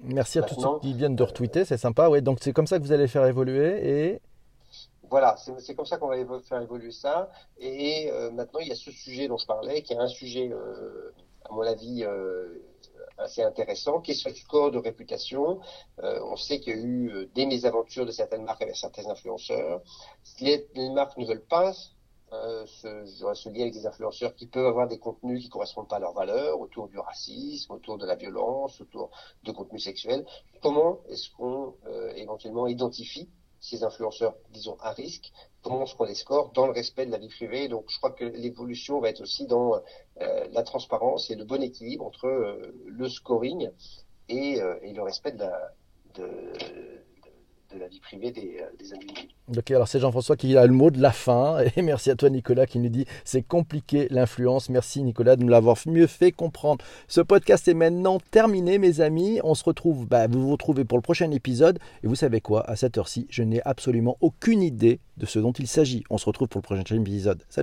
Merci 0.05 0.39
à 0.39 0.43
tous 0.43 0.61
ceux 0.61 0.79
qui 0.81 0.93
viennent 0.93 1.17
de 1.17 1.23
retweeter, 1.23 1.65
c'est 1.65 1.79
sympa. 1.79 2.09
Ouais, 2.09 2.21
donc 2.21 2.39
c'est 2.41 2.53
comme 2.53 2.67
ça 2.67 2.79
que 2.79 2.85
vous 2.85 2.93
allez 2.93 3.09
faire 3.09 3.27
évoluer 3.27 4.13
et 4.13 4.21
voilà, 5.11 5.37
c'est 5.37 5.75
comme 5.77 5.87
ça 5.87 5.97
qu'on 5.97 6.09
va 6.09 6.41
faire 6.41 6.61
évoluer 6.61 6.91
ça. 6.91 7.31
Et 7.59 8.11
euh, 8.11 8.31
maintenant, 8.33 8.61
il 8.61 8.69
y 8.69 8.73
a 8.73 8.75
ce 8.75 8.91
sujet 8.91 9.29
dont 9.29 9.37
je 9.37 9.47
parlais, 9.47 9.83
qui 9.83 9.93
est 9.93 9.99
un 9.99 10.09
sujet, 10.09 10.51
euh, 10.51 11.13
à 11.49 11.53
mon 11.53 11.63
avis, 11.63 12.03
euh, 12.03 12.65
assez 13.19 13.43
intéressant, 13.43 14.01
qui 14.01 14.11
est 14.11 14.15
ce 14.15 14.29
score 14.31 14.73
de 14.73 14.79
réputation. 14.79 15.61
on 16.03 16.35
sait 16.37 16.59
qu'il 16.59 16.77
y 16.77 16.77
a 16.77 16.83
eu 16.83 17.31
des 17.35 17.47
mésaventures 17.47 18.07
de 18.07 18.11
certaines 18.11 18.43
marques 18.43 18.63
avec 18.63 18.75
certains 18.77 19.09
influenceurs. 19.09 19.83
Les, 20.41 20.67
les 20.75 20.91
marques 20.91 21.17
ne 21.17 21.27
veulent 21.27 21.45
pas 21.45 21.73
se, 22.67 23.05
se, 23.35 23.49
lier 23.49 23.63
avec 23.63 23.75
des 23.75 23.87
influenceurs 23.87 24.35
qui 24.35 24.47
peuvent 24.47 24.67
avoir 24.67 24.89
des 24.89 24.99
contenus 24.99 25.43
qui 25.43 25.49
correspondent 25.49 25.89
pas 25.89 25.97
à 25.97 26.01
leurs 26.01 26.15
valeurs, 26.15 26.61
autour 26.61 26.89
du 26.89 26.99
racisme, 26.99 27.73
autour 27.73 27.99
de 27.99 28.07
la 28.07 28.15
violence, 28.15 28.81
autour 28.81 29.11
de 29.45 29.53
contenus 29.53 29.85
sexuels. 29.85 30.25
Comment 30.63 31.01
est-ce 31.09 31.31
qu'on 31.31 31.75
éventuellement 32.17 32.67
identifie 32.67 33.29
ces 33.65 33.83
influenceurs, 33.83 34.35
disons, 34.51 34.77
à 34.81 34.93
risque, 34.93 35.33
comment 35.63 35.85
est-ce 35.85 35.95
qu'on 35.95 36.05
les 36.05 36.15
score 36.15 36.53
dans 36.53 36.67
le 36.67 36.73
respect 36.73 37.07
de 37.07 37.11
la 37.11 37.17
vie 37.17 37.31
privée? 37.31 37.67
Donc, 37.69 37.87
je 37.89 37.97
crois 37.97 38.11
que 38.11 38.25
l'évolution 38.25 39.01
va 39.01 39.09
être 39.09 39.23
aussi 39.23 39.47
dans 39.47 39.81
euh, 40.21 40.47
la 40.53 40.63
transparence 40.63 41.31
et 41.31 41.35
le 41.35 41.45
bon 41.45 41.63
équilibre 41.63 42.05
entre 42.05 42.27
euh, 42.27 42.75
le 42.87 43.09
scoring 43.09 43.71
et, 44.29 44.61
euh, 44.61 44.79
et, 44.83 44.93
le 44.93 45.03
respect 45.03 45.33
de 45.33 45.39
la, 45.39 45.73
de, 46.15 46.53
la 47.79 47.89
vie 47.89 48.01
privée 48.01 48.31
des, 48.31 48.59
euh, 48.61 48.67
des 48.79 48.93
individus. 48.93 49.29
Ok, 49.57 49.71
alors 49.71 49.89
c'est 49.89 50.01
Jean-François 50.01 50.37
qui 50.37 50.57
a 50.57 50.67
le 50.67 50.73
mot 50.73 50.91
de 50.91 51.01
la 51.01 51.13
fin. 51.13 51.59
Et 51.77 51.83
merci 51.83 52.11
à 52.11 52.17
toi, 52.17 52.31
Nicolas, 52.31 52.67
qui 52.67 52.79
nous 52.79 52.89
dit 52.89 53.05
c'est 53.25 53.43
compliqué 53.43 54.09
l'influence. 54.11 54.69
Merci, 54.69 55.03
Nicolas, 55.03 55.37
de 55.37 55.45
me 55.45 55.51
l'avoir 55.51 55.77
mieux 55.87 56.07
fait 56.07 56.33
comprendre. 56.33 56.85
Ce 57.09 57.21
podcast 57.21 57.69
est 57.69 57.75
maintenant 57.75 58.19
terminé, 58.31 58.79
mes 58.79 59.01
amis. 59.01 59.41
On 59.45 59.55
se 59.55 59.65
retrouve, 59.65 60.07
bah, 60.07 60.27
vous 60.27 60.41
vous 60.41 60.53
retrouvez 60.53 60.85
pour 60.85 60.99
le 60.99 61.03
prochain 61.03 61.31
épisode. 61.31 61.79
Et 62.03 62.07
vous 62.07 62.15
savez 62.15 62.41
quoi? 62.41 62.69
À 62.69 62.77
cette 62.77 62.99
heure-ci, 62.99 63.27
je 63.31 63.43
n'ai 63.43 63.61
absolument 63.65 64.17
aucune 64.21 64.63
idée 64.63 65.01
de 65.17 65.27
ce 65.27 65.39
dont 65.39 65.53
il 65.53 65.67
s'agit. 65.67 66.05
On 66.11 66.19
se 66.19 66.27
retrouve 66.27 66.49
pour 66.49 66.61
le 66.61 66.65
prochain 66.65 66.83
épisode. 67.01 67.43
Salut 67.49 67.63